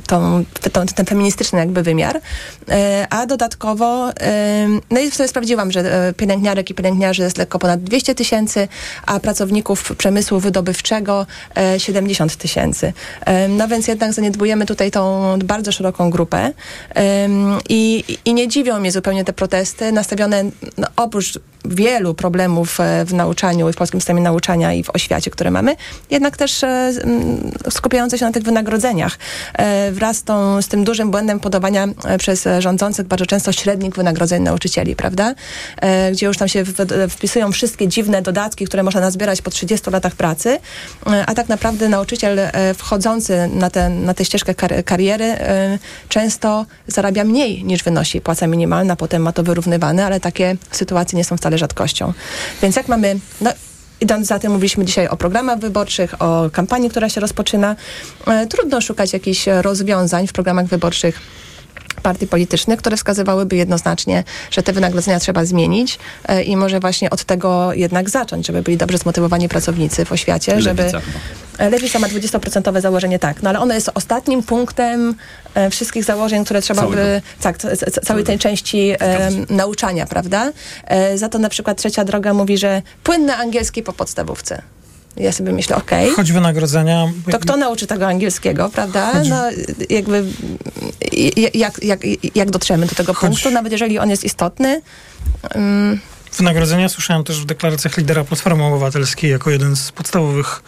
[0.06, 2.20] tą, tą, ten feministyczny jakby wymiar.
[2.68, 4.10] E, A dodatkowo,
[4.90, 8.68] no i sobie sprawdziłam, że e, pielęgniarek i pielęgniarzy jest lekko ponad 200 tysięcy,
[9.06, 12.92] a pracowników przemysłu wydobywczego e, 70 tysięcy.
[13.26, 16.52] Em, No więc jednak zaniedbujemy tutaj tą bardzo szeroką grupę
[17.68, 20.44] i, i nie dziwią mnie zupełnie te protesty nastawione
[20.78, 25.30] no, oprócz wielu problemów e, w nauczaniu i w polskim systemie nauczania i w oświacie,
[25.30, 25.76] które mamy,
[26.10, 26.92] jednak też e,
[27.70, 29.18] skupiające się na tych wynagrodzeniach.
[29.54, 32.62] E, Wraz z, tą, z tym dużym błędem podawania e, przez e,
[33.02, 35.34] rządzących bardzo często średnich wynagrodzeń nauczycieli, prawda?
[35.80, 36.64] E, Gdzie już tam się
[37.08, 40.58] wpisują wszystkie dziwne dodatki, które można nazbierać po 30 latach pracy,
[41.06, 45.36] e, a tak naprawdę nauczyciel e, wchodzący na, tę na tę ścieżkę kar- kariery
[46.08, 51.24] często zarabia mniej niż wynosi płaca minimalna, potem ma to wyrównywane, ale takie sytuacje nie
[51.24, 52.12] są wcale rzadkością.
[52.62, 53.18] Więc jak mamy...
[53.40, 53.50] No,
[54.00, 57.76] Idąc za tym, mówiliśmy dzisiaj o programach wyborczych, o kampanii, która się rozpoczyna.
[58.48, 61.20] Trudno szukać jakichś rozwiązań w programach wyborczych
[62.02, 65.98] partii politycznych, które wskazywałyby jednoznacznie, że te wynagrodzenia trzeba zmienić
[66.28, 70.60] e, i może właśnie od tego jednak zacząć, żeby byli dobrze zmotywowani pracownicy w oświacie,
[70.60, 70.82] żeby...
[70.82, 71.00] Lewica.
[71.58, 75.14] E, Lewica ma 20% założenie, tak, no ale ono jest ostatnim punktem
[75.54, 77.02] e, wszystkich założeń, które trzeba Całego.
[77.02, 77.58] by, tak,
[78.04, 80.52] całej tej części e, nauczania, prawda?
[80.84, 84.62] E, za to na przykład trzecia droga mówi, że płynny angielski po podstawówce.
[85.16, 86.10] Ja sobie myślę, okej.
[86.10, 87.08] Choć wynagrodzenia...
[87.30, 89.12] To kto nauczy tego angielskiego, prawda?
[89.12, 89.44] Chodź- No,
[89.90, 90.24] jakby
[91.54, 92.00] jak, jak,
[92.34, 94.82] jak dotrzemy do tego Chodź- punktu, nawet jeżeli on jest istotny.
[95.56, 96.00] ym,
[96.36, 100.62] Wynagrodzenia słyszałem też w deklaracjach lidera Platformy Obywatelskiej jako jeden z podstawowych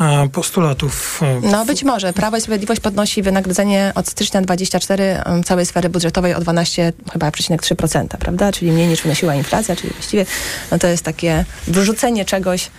[0.00, 1.20] e, postulatów.
[1.22, 2.12] E, no być może.
[2.12, 8.06] Prawo i Sprawiedliwość podnosi wynagrodzenie od stycznia 24 całej sfery budżetowej o 12 chyba 3%,
[8.18, 8.52] prawda?
[8.52, 10.26] Czyli mniej niż wynosiła inflacja, czyli właściwie
[10.70, 12.70] no to jest takie wyrzucenie czegoś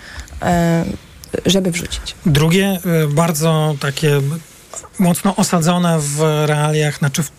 [1.45, 2.15] żeby wrzucić.
[2.25, 2.79] Drugie,
[3.09, 4.21] bardzo takie
[4.99, 7.31] mocno osadzone w realiach, znaczy w,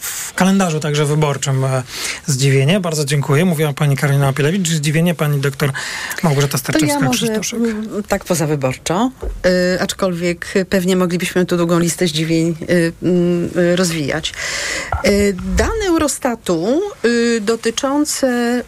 [0.00, 1.82] w, kalendarzu także wyborczym e,
[2.26, 2.80] zdziwienie.
[2.80, 3.44] Bardzo dziękuję.
[3.44, 4.68] Mówiła pani Karolina Opielewicz.
[4.68, 5.72] Zdziwienie pani doktor
[6.22, 6.98] Małgorzata Starczewska.
[6.98, 7.42] To ja
[8.08, 9.10] tak pozawyborczo,
[9.44, 12.92] yy, aczkolwiek pewnie moglibyśmy tu długą listę zdziwień yy,
[13.54, 14.32] yy, rozwijać.
[15.56, 16.82] dane Eurostatu
[17.40, 18.62] dotyczące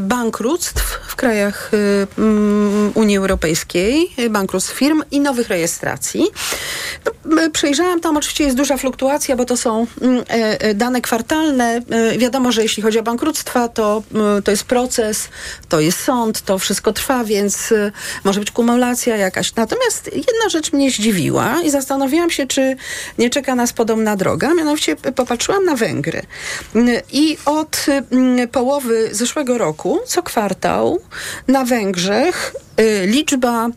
[0.00, 1.70] bankructw w krajach
[2.94, 6.26] Unii Europejskiej, bankructw firm i nowych rejestracji.
[7.04, 7.50] No,
[7.86, 11.82] przejrzałam, tam oczywiście jest duża fluktuacja, bo to są mm, e, e, dane kwartalne.
[11.90, 14.02] E, wiadomo, że jeśli chodzi o bankructwa, to,
[14.44, 15.28] to jest proces,
[15.68, 17.74] to jest sąd, to wszystko trwa, więc
[18.24, 19.54] może być kumulacja jakaś.
[19.54, 22.76] Natomiast jedna rzecz mnie zdziwiła i zastanowiłam się, czy
[23.18, 24.54] nie czeka nas podobna droga.
[24.54, 26.22] Mianowicie popatrzyłam na Węgry.
[27.12, 27.86] I od
[28.52, 31.00] połowy zeszłego roku, co kwartał,
[31.48, 32.54] na Węgrzech
[33.06, 33.68] liczba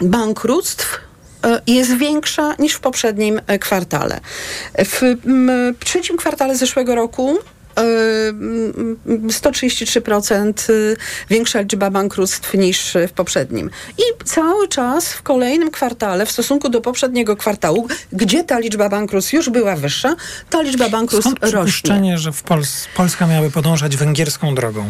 [0.00, 1.03] bankructw
[1.66, 4.20] jest większa niż w poprzednim e, kwartale.
[4.78, 5.16] W
[5.84, 7.38] trzecim kwartale zeszłego roku
[9.28, 10.96] 133% y,
[11.30, 13.70] większa liczba bankructw niż w poprzednim.
[13.98, 19.32] I cały czas w kolejnym kwartale, w stosunku do poprzedniego kwartału, gdzie ta liczba bankructw
[19.32, 20.16] już była wyższa,
[20.50, 22.18] ta liczba bankructw Skąd rośnie.
[22.18, 24.86] że w Pols Polska miałaby podążać węgierską drogą?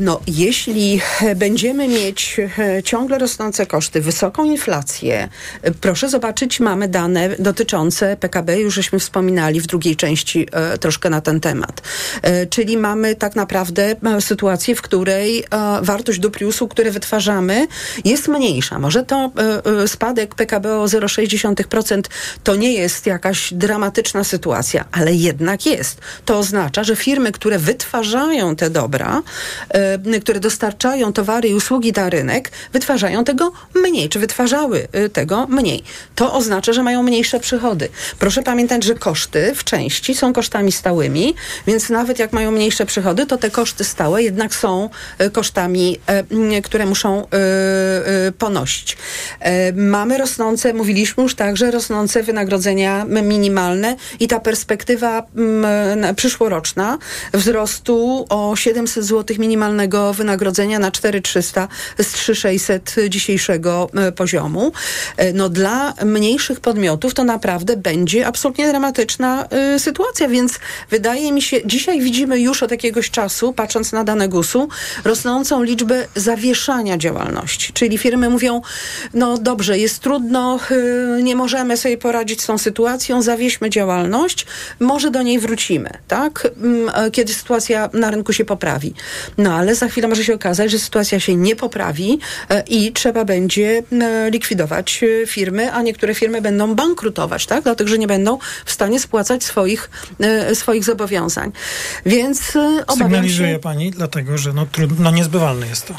[0.00, 1.00] No, jeśli
[1.36, 5.28] będziemy mieć e, ciągle rosnące koszty, wysoką inflację,
[5.62, 11.10] e, proszę zobaczyć, mamy dane dotyczące PKB, już żeśmy wspominali w drugiej części e, troszkę
[11.10, 11.82] na ten temat.
[12.28, 15.44] E, czyli mamy tak naprawdę e, sytuację, w której e,
[15.82, 17.66] wartość dóbr i usług, które wytwarzamy,
[18.04, 18.78] jest mniejsza.
[18.78, 19.32] Może to
[19.86, 22.02] spadek PKB o 0,6%
[22.44, 26.00] to nie jest jakaś dramatyczna sytuacja, ale jednak jest.
[26.24, 29.22] To oznacza, że firmy, które wytwarzają te dobra,
[30.22, 35.84] które dostarczają towary i usługi na rynek, wytwarzają tego mniej, czy wytwarzały tego mniej.
[36.14, 37.88] To oznacza, że mają mniejsze przychody.
[38.18, 41.34] Proszę pamiętać, że koszty w części są kosztami stałymi,
[41.66, 46.62] więc nawet jak mają mniejsze przychody, to te koszty stałe jednak są e, kosztami, e,
[46.62, 48.96] które muszą e, ponosić.
[49.74, 55.22] Mamy rosnące, mówiliśmy już także, rosnące wynagrodzenia minimalne i ta perspektywa
[56.16, 56.98] przyszłoroczna
[57.32, 64.72] wzrostu o 700 zł minimalnego wynagrodzenia na 4300 z 3600 dzisiejszego poziomu.
[65.34, 69.48] No dla mniejszych podmiotów to naprawdę będzie absolutnie dramatyczna
[69.78, 70.58] sytuacja, więc
[70.90, 74.68] wydaje mi się, dzisiaj widzimy już od jakiegoś czasu, patrząc na dane GUS-u,
[75.04, 77.72] rosnącą liczbę zawieszania działalności.
[77.72, 78.60] Czyli firmy mówią,
[79.14, 84.46] no dobrze, jest trudno, yy, nie możemy sobie poradzić z tą sytuacją, zawieźmy działalność,
[84.80, 86.48] może do niej wrócimy, tak?
[87.04, 88.94] Yy, kiedy sytuacja na rynku się poprawi.
[89.38, 92.18] No ale za chwilę może się okazać, że sytuacja się nie poprawi
[92.50, 93.82] yy, i trzeba będzie
[94.26, 97.64] y, likwidować y, firmy, a niektóre firmy będą bankrutować, tak?
[97.64, 99.90] Dlatego, że nie będą w stanie spłacać swoich,
[100.50, 101.52] y, swoich zobowiązań.
[102.06, 103.58] Więc y, obawiam Sygnalizuje się...
[103.58, 105.94] pani, dlatego że no, trudno, no niezbywalne jest to.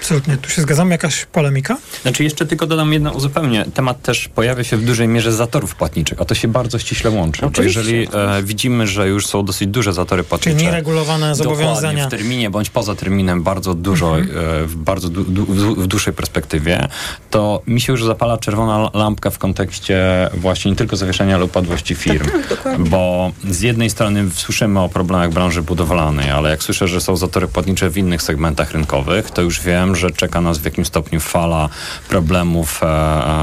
[0.00, 0.90] Absolutnie, tu się zgadzam.
[0.90, 1.76] Jakaś polemika?
[2.02, 3.64] Znaczy jeszcze tylko dodam jedno uzupełnienie.
[3.74, 7.46] Temat też pojawia się w dużej mierze zatorów płatniczych, a to się bardzo ściśle łączy.
[7.46, 7.80] Oczywiście.
[7.80, 10.56] Bo jeżeli e, widzimy, że już są dosyć duże zatory płatnicze.
[10.56, 12.06] Czyli nieregulowane zobowiązania.
[12.06, 14.38] w terminie bądź poza terminem bardzo dużo, mhm.
[14.38, 16.88] e, w bardzo du, du, w dłuższej perspektywie,
[17.30, 21.94] to mi się już zapala czerwona lampka w kontekście właśnie nie tylko zawieszenia ale upadłości
[21.94, 22.30] firm.
[22.48, 27.00] Tak, tak, bo z jednej strony słyszymy o problemach branży budowlanej, ale jak słyszę, że
[27.00, 30.86] są zatory płatnicze w innych segmentach rynkowych, to już wiem, że czeka nas w jakimś
[30.86, 31.68] stopniu fala
[32.08, 32.86] problemów e,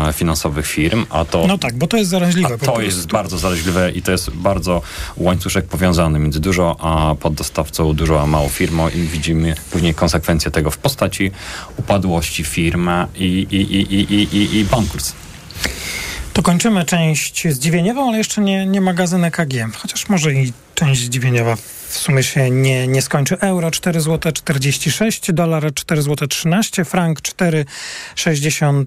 [0.07, 1.47] e finansowych firm, a to...
[1.47, 2.57] No tak, bo to jest zaraźliwe.
[2.57, 4.81] To jest bardzo zaraźliwe i to jest bardzo
[5.17, 10.71] łańcuszek powiązany między dużo a poddostawcą, dużo a mało firmą i widzimy później konsekwencje tego
[10.71, 11.31] w postaci
[11.77, 15.27] upadłości firmy i, i, i, i, i, i bankructw.
[16.33, 21.57] To kończymy część zdziwieniową, ale jeszcze nie, nie magazyn EKG, chociaż może i część zdziwieniowa
[21.87, 23.39] w sumie się nie, nie skończy.
[23.39, 28.85] Euro 4 zł 46, dolar 4 zł 13, frank 4,60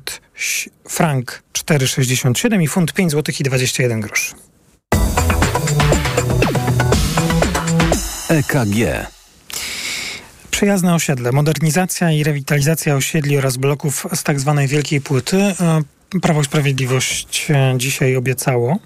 [0.88, 4.34] frank 4,67 i funt 5 zł i 21 groszy.
[8.28, 9.06] EKG.
[10.50, 15.36] Przyjazne osiedle, modernizacja i rewitalizacja osiedli oraz bloków z tak zwanej Wielkiej Płyty.
[15.36, 15.82] E,
[16.22, 18.78] Prawo i Sprawiedliwość e, dzisiaj obiecało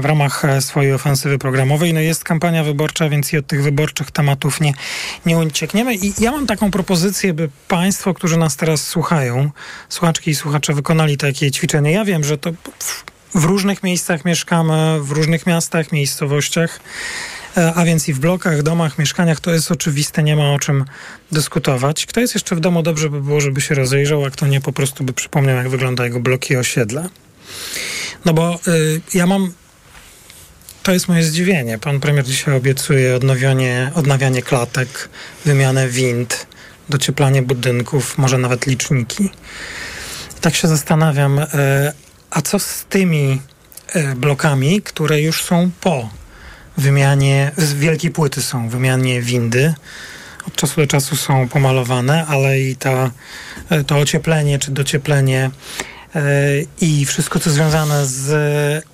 [0.00, 1.94] w ramach e, swojej ofensywy programowej.
[1.94, 4.72] No jest kampania wyborcza, więc i od tych wyborczych tematów nie,
[5.26, 5.94] nie uciekniemy.
[5.94, 9.50] I ja mam taką propozycję, by Państwo, którzy nas teraz słuchają,
[9.88, 11.92] słuchaczki i słuchacze wykonali takie ćwiczenie.
[11.92, 12.50] Ja wiem, że to
[13.34, 16.80] w, różnych miejscach mieszkamy, w różnych miastach, miejscowościach.
[17.56, 20.84] E, a więc i w blokach, domach, mieszkaniach to jest oczywiste, nie ma o czym
[21.32, 22.06] dyskutować.
[22.06, 24.72] Kto jest jeszcze w domu, dobrze by było, żeby się rozejrzał, a kto nie, po
[24.72, 27.08] prostu by przypomniał, jak wygląda jego bloki i osiedla.
[28.24, 29.52] No bo y, ja mam
[30.82, 31.78] to jest moje zdziwienie.
[31.78, 35.08] Pan premier dzisiaj obiecuje odnowienie, odnawianie klatek,
[35.44, 36.46] wymianę wind,
[36.88, 39.30] docieplanie budynków, może nawet liczniki.
[40.40, 41.46] tak się zastanawiam, y,
[42.30, 43.40] a co z tymi
[43.96, 46.08] y, blokami, które już są po
[46.76, 49.74] wymianie, z wielkiej płyty są wymianie windy.
[50.46, 53.10] Od czasu do czasu są pomalowane, ale i ta,
[53.70, 55.50] e, to ocieplenie czy docieplenie
[56.80, 58.84] i wszystko, co związane z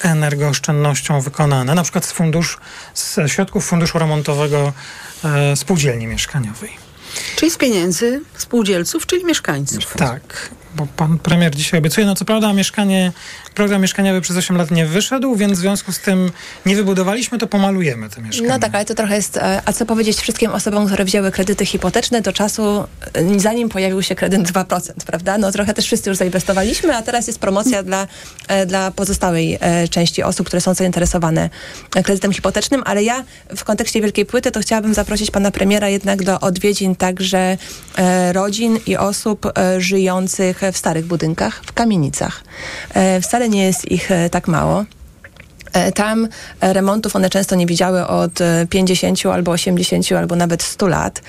[0.00, 2.58] energooszczędnością wykonane, na przykład z fundusz,
[2.94, 4.72] z środków funduszu remontowego
[5.24, 6.70] yy, spółdzielni mieszkaniowej.
[7.36, 9.94] Czyli z pieniędzy spółdzielców, czyli mieszkańców.
[9.96, 13.12] Tak, bo pan premier dzisiaj obiecuje, no co prawda mieszkanie
[13.54, 16.30] program mieszkaniowy przez 8 lat nie wyszedł, więc w związku z tym
[16.66, 18.48] nie wybudowaliśmy, to pomalujemy te mieszkania.
[18.48, 21.66] No tak, ale to trochę jest, e, a co powiedzieć wszystkim osobom, które wzięły kredyty
[21.66, 25.38] hipoteczne do czasu, e, zanim pojawił się kredyt 2%, prawda?
[25.38, 28.06] No trochę też wszyscy już zainwestowaliśmy, a teraz jest promocja dla,
[28.48, 29.58] e, dla pozostałej
[29.90, 31.50] części osób, które są zainteresowane
[31.90, 33.24] kredytem hipotecznym, ale ja
[33.56, 37.58] w kontekście Wielkiej Płyty to chciałabym zaprosić pana premiera jednak do odwiedzin także
[38.32, 42.42] rodzin i osób żyjących w starych budynkach, w kamienicach.
[43.22, 44.84] Wcale wcale nie jest ich e, tak mało.
[45.72, 46.28] E, tam
[46.60, 48.32] e, remontów one często nie widziały od
[48.70, 51.22] 50 albo 80 albo nawet 100 lat.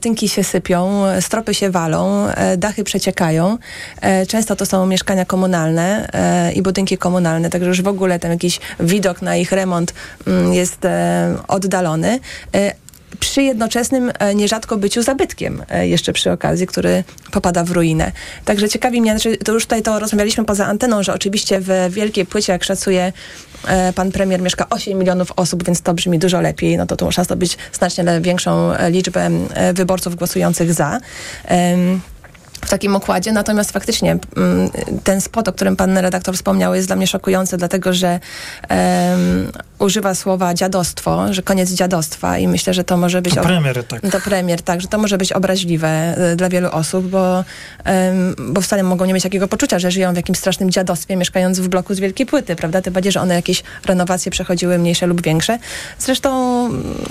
[0.00, 2.26] Tynki się sypią, stropy się walą,
[2.58, 3.58] dachy przeciekają.
[4.28, 6.08] Często to są mieszkania komunalne
[6.54, 9.94] i budynki komunalne, także już w ogóle tam jakiś widok na ich remont
[10.26, 10.78] mm, jest
[11.48, 12.20] oddalony
[13.20, 18.12] przy jednoczesnym e, nierzadko byciu zabytkiem e, jeszcze przy okazji, który popada w ruinę.
[18.44, 22.26] Także ciekawi mnie, znaczy, to już tutaj to rozmawialiśmy poza anteną, że oczywiście w Wielkiej
[22.26, 23.12] Płycie, jak szacuje
[23.66, 27.04] e, pan premier, mieszka 8 milionów osób, więc to brzmi dużo lepiej, no to tu
[27.04, 29.30] można zdobyć znacznie większą liczbę
[29.74, 31.00] wyborców głosujących za
[32.66, 33.32] w takim układzie.
[33.32, 34.18] Natomiast faktycznie
[35.04, 38.20] ten spot, o którym pan redaktor wspomniał, jest dla mnie szokujący, dlatego że
[38.70, 43.34] um, używa słowa dziadostwo, że koniec dziadostwa i myślę, że to może być...
[43.34, 44.10] To premier, tak.
[44.10, 47.44] To premier, tak, że to może być obraźliwe y, dla wielu osób, bo,
[48.38, 51.68] bo wcale mogą nie mieć takiego poczucia, że żyją w jakimś strasznym dziadostwie, mieszkając w
[51.68, 52.82] bloku z wielkiej płyty, prawda?
[52.82, 55.58] Tym bardziej, że one jakieś renowacje przechodziły mniejsze lub większe.
[55.98, 56.30] Zresztą...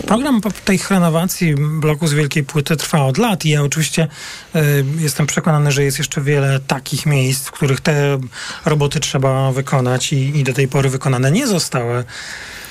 [0.08, 4.08] Program tej renowacji bloku z wielkiej płyty trwa od lat i ja oczywiście
[4.56, 8.18] y, jestem przekonany, że jest jeszcze wiele takich miejsc, w których te
[8.66, 12.04] roboty trzeba wykonać i, i do tej pory wykonane nie zostały.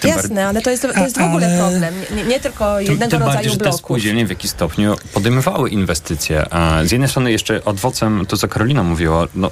[0.05, 1.59] Jasne, ale to jest, to jest w ogóle ale...
[1.59, 1.95] problem.
[2.17, 3.67] Nie, nie tylko jednego tym, tym rodzaju bardziej, bloków.
[3.67, 6.47] Że te spółdzielnie w jakiś stopniu podejmowały inwestycje.
[6.85, 9.51] Z jednej strony jeszcze odwocem to, co Karolina mówiła, no,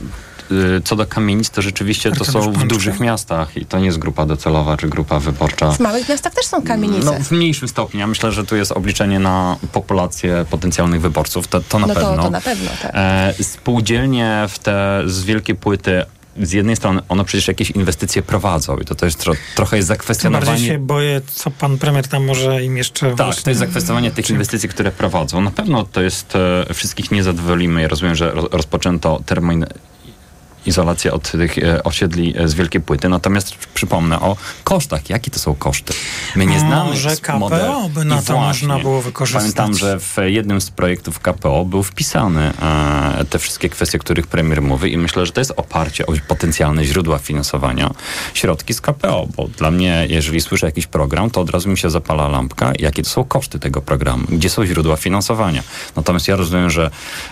[0.53, 3.99] y, co do kamienic, to rzeczywiście to są w dużych miastach i to nie jest
[3.99, 5.72] grupa docelowa czy grupa wyborcza.
[5.72, 7.05] W małych miastach też są kamienice.
[7.05, 8.01] No, w mniejszym stopniu.
[8.01, 11.49] Ja myślę, że tu jest obliczenie na populację potencjalnych wyborców.
[11.49, 12.16] To, to na no pewno.
[12.16, 12.90] To, to na pewno, tak.
[12.95, 16.05] E, spółdzielnie w te z wielkiej płyty
[16.37, 20.47] z jednej strony one przecież jakieś inwestycje prowadzą i to też tro, trochę jest zakwestionowanie...
[20.47, 23.07] Tym bardziej się boję, co pan premier tam może im jeszcze...
[23.07, 23.43] Tak, właśnie...
[23.43, 25.41] to jest zakwestionowanie tych inwestycji, które prowadzą.
[25.41, 26.37] Na pewno to jest,
[26.70, 27.83] e, wszystkich nie zadowolimy.
[27.83, 29.66] Ja rozumiem, że rozpoczęto termin
[30.66, 33.08] izolację od tych e, osiedli e, z wielkiej płyty.
[33.08, 35.10] Natomiast przypomnę o kosztach.
[35.10, 35.94] Jakie to są koszty?
[36.36, 39.42] My nie znamy Może KPO by na to właśnie, można było wykorzystać.
[39.42, 44.26] Pamiętam, że w jednym z projektów KPO był wpisany e, te wszystkie kwestie, o których
[44.26, 47.90] premier mówi i myślę, że to jest oparcie o potencjalne źródła finansowania,
[48.34, 51.90] środki z KPO, bo dla mnie, jeżeli słyszę jakiś program, to od razu mi się
[51.90, 55.62] zapala lampka, jakie to są koszty tego programu, gdzie są źródła finansowania.
[55.96, 56.90] Natomiast ja rozumiem, że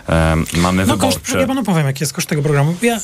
[0.09, 1.21] e, mamy no, wyborcze...
[1.21, 2.75] Koszt, ja panu powiem, jaki jest koszt tego programu.
[2.83, 3.01] Ja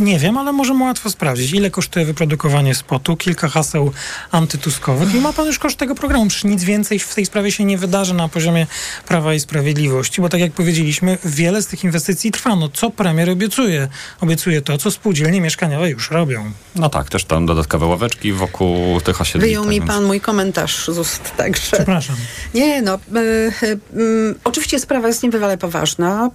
[0.00, 3.92] nie wiem, ale możemy łatwo sprawdzić, ile kosztuje wyprodukowanie spotu, kilka haseł
[4.30, 6.26] antytuskowych i ma pan już koszt tego programu.
[6.26, 8.66] Przecież nic więcej w tej sprawie się nie wydarzy na poziomie
[9.08, 12.56] Prawa i Sprawiedliwości, bo tak jak powiedzieliśmy, wiele z tych inwestycji trwa.
[12.56, 13.88] No co premier obiecuje?
[14.20, 16.52] Obiecuje to, co spółdzielnie mieszkaniowe już robią.
[16.74, 19.48] No tak, też tam dodatkowe ławeczki wokół tych osiedli.
[19.48, 19.90] Wyjął tak mi więc...
[19.90, 21.76] pan mój komentarz z ust, także...
[21.76, 22.16] Przepraszam.
[22.54, 26.30] Nie, no, y, y, y, oczywiście sprawa jest niebywale poważna.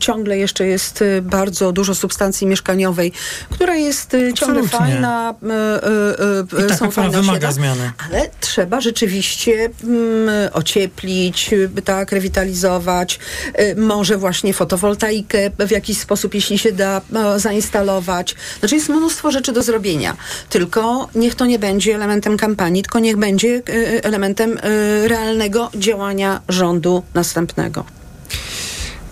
[0.00, 3.12] ciągle jeszcze jest bardzo dużo substancji mieszkaniowej,
[3.50, 4.78] która jest y, ciągle Absolutnie.
[4.78, 5.34] fajna.
[5.42, 7.92] y, y, y, taka, są fajne wymaga zmiany.
[8.06, 13.18] Ale trzeba rzeczywiście mm, ocieplić, y, tak, rewitalizować,
[13.60, 17.00] y, może właśnie fotowoltaikę w jakiś sposób, jeśli się da,
[17.36, 18.34] zainstalować.
[18.60, 20.16] Znaczy jest mnóstwo rzeczy do zrobienia.
[20.50, 26.40] Tylko niech to nie będzie elementem kampanii, tylko niech będzie y, elementem y, realnego działania
[26.48, 28.03] rządu następnego.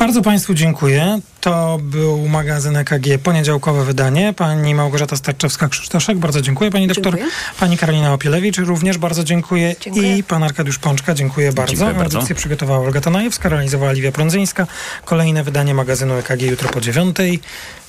[0.03, 1.21] Bardzo Państwu dziękuję.
[1.41, 4.35] To był magazyn EKG, poniedziałkowe wydanie.
[4.37, 6.71] Pani Małgorzata Starczewska-Krzysztoszek, bardzo dziękuję.
[6.71, 7.33] Pani doktor, Dziękuję.
[7.61, 9.75] pani Karolina Opielewicz, również bardzo dziękuję.
[9.95, 11.75] I pan Arkadiusz Pączka, dziękuję bardzo.
[11.75, 12.19] Dziękuję bardzo.
[12.19, 14.67] Audycję przygotowała Olga Tanajewska, realizowała Liwia Prądzyńska.
[15.05, 17.41] Kolejne wydanie magazynu EKG jutro po dziewiątej.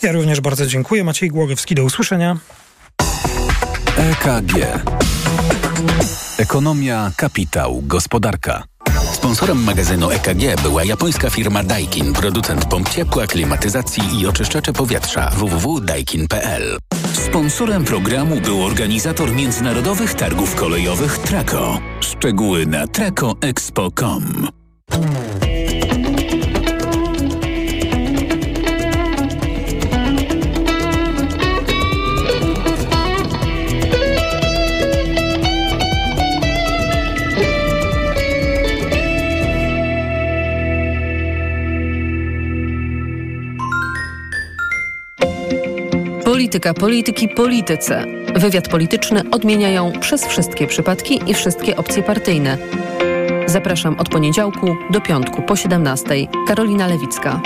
[0.01, 1.03] Ja również bardzo dziękuję.
[1.03, 2.38] Maciej Głogowski, do usłyszenia.
[3.97, 4.53] EKG.
[6.38, 8.64] Ekonomia, kapitał, gospodarka.
[9.12, 16.78] Sponsorem magazynu EKG była japońska firma Daikin, producent pomp ciepła, klimatyzacji i oczyszczacze powietrza www.daikin.pl.
[17.14, 21.80] Sponsorem programu był organizator międzynarodowych targów kolejowych Traco.
[22.01, 24.47] Szczegóły na tracoexpo.com.
[46.54, 48.06] Polityka, polityki, polityce.
[48.36, 52.58] Wywiad polityczny odmieniają przez wszystkie przypadki i wszystkie opcje partyjne.
[53.45, 56.16] Zapraszam od poniedziałku do piątku po 17.
[56.47, 57.41] Karolina Lewicka.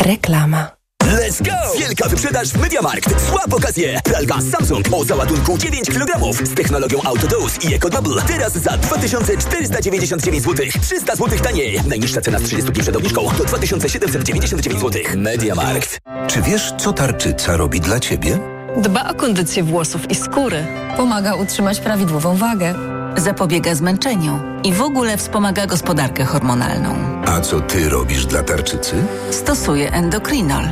[0.00, 0.77] Reklama.
[1.08, 1.78] Let's go!
[1.78, 3.26] Wielka wyprzedaż w MediaMarkt.
[3.28, 4.00] Złap okazję!
[4.04, 8.22] Pralka Samsung o załadunku 9 kg z technologią AutoDose i EcoDouble.
[8.22, 10.66] Teraz za 2499 zł.
[10.82, 11.80] 300 zł taniej.
[11.86, 15.02] Najniższa cena z 30 dni przed obniżką to 2799 zł.
[15.16, 15.98] MediaMarkt.
[16.26, 18.38] Czy wiesz, co tarczyca robi dla ciebie?
[18.76, 20.66] Dba o kondycję włosów i skóry.
[20.96, 22.74] Pomaga utrzymać prawidłową wagę.
[23.16, 26.96] Zapobiega zmęczeniu i w ogóle wspomaga gospodarkę hormonalną.
[27.26, 28.94] A co ty robisz dla tarczycy?
[29.30, 30.64] Stosuje endokrinol.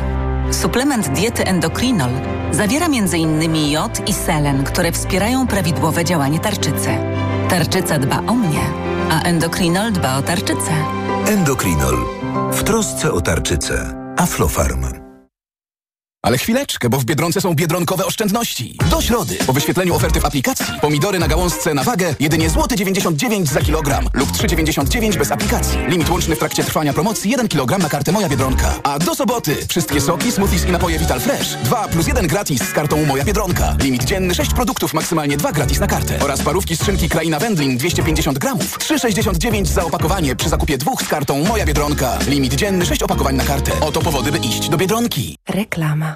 [0.51, 2.11] Suplement diety endokrinol
[2.53, 3.71] zawiera m.in.
[3.71, 6.89] jod i selen, które wspierają prawidłowe działanie tarczycy.
[7.49, 8.61] Tarczyca dba o mnie,
[9.11, 10.73] a endokrinol dba o tarczycę.
[11.29, 11.97] Endokrinol.
[12.53, 13.95] W trosce o tarczycę.
[14.17, 15.06] Aflofarm.
[16.27, 18.77] Ale chwileczkę, bo w Biedronce są biedronkowe oszczędności.
[18.91, 23.49] Do środy, po wyświetleniu oferty w aplikacji, pomidory na gałązce na wagę jedynie złoty 99
[23.49, 25.79] za kilogram lub 3,99 bez aplikacji.
[25.89, 28.74] Limit łączny w trakcie trwania promocji 1 kg na kartę Moja Biedronka.
[28.83, 32.72] A do soboty wszystkie soki, smoothies i napoje Vital Fresh 2 plus 1 gratis z
[32.72, 33.77] kartą Moja Biedronka.
[33.81, 36.18] Limit dzienny 6 produktów, maksymalnie 2 gratis na kartę.
[36.20, 37.39] Oraz parówki z szynki Kraina
[37.77, 42.18] 250 gramów 3,69 za opakowanie przy zakupie dwóch z kartą Moja Biedronka.
[42.29, 43.72] Limit dzienny 6 opakowań na kartę.
[43.81, 45.39] Oto powody, by iść do Biedronki.
[45.49, 46.16] Reklama.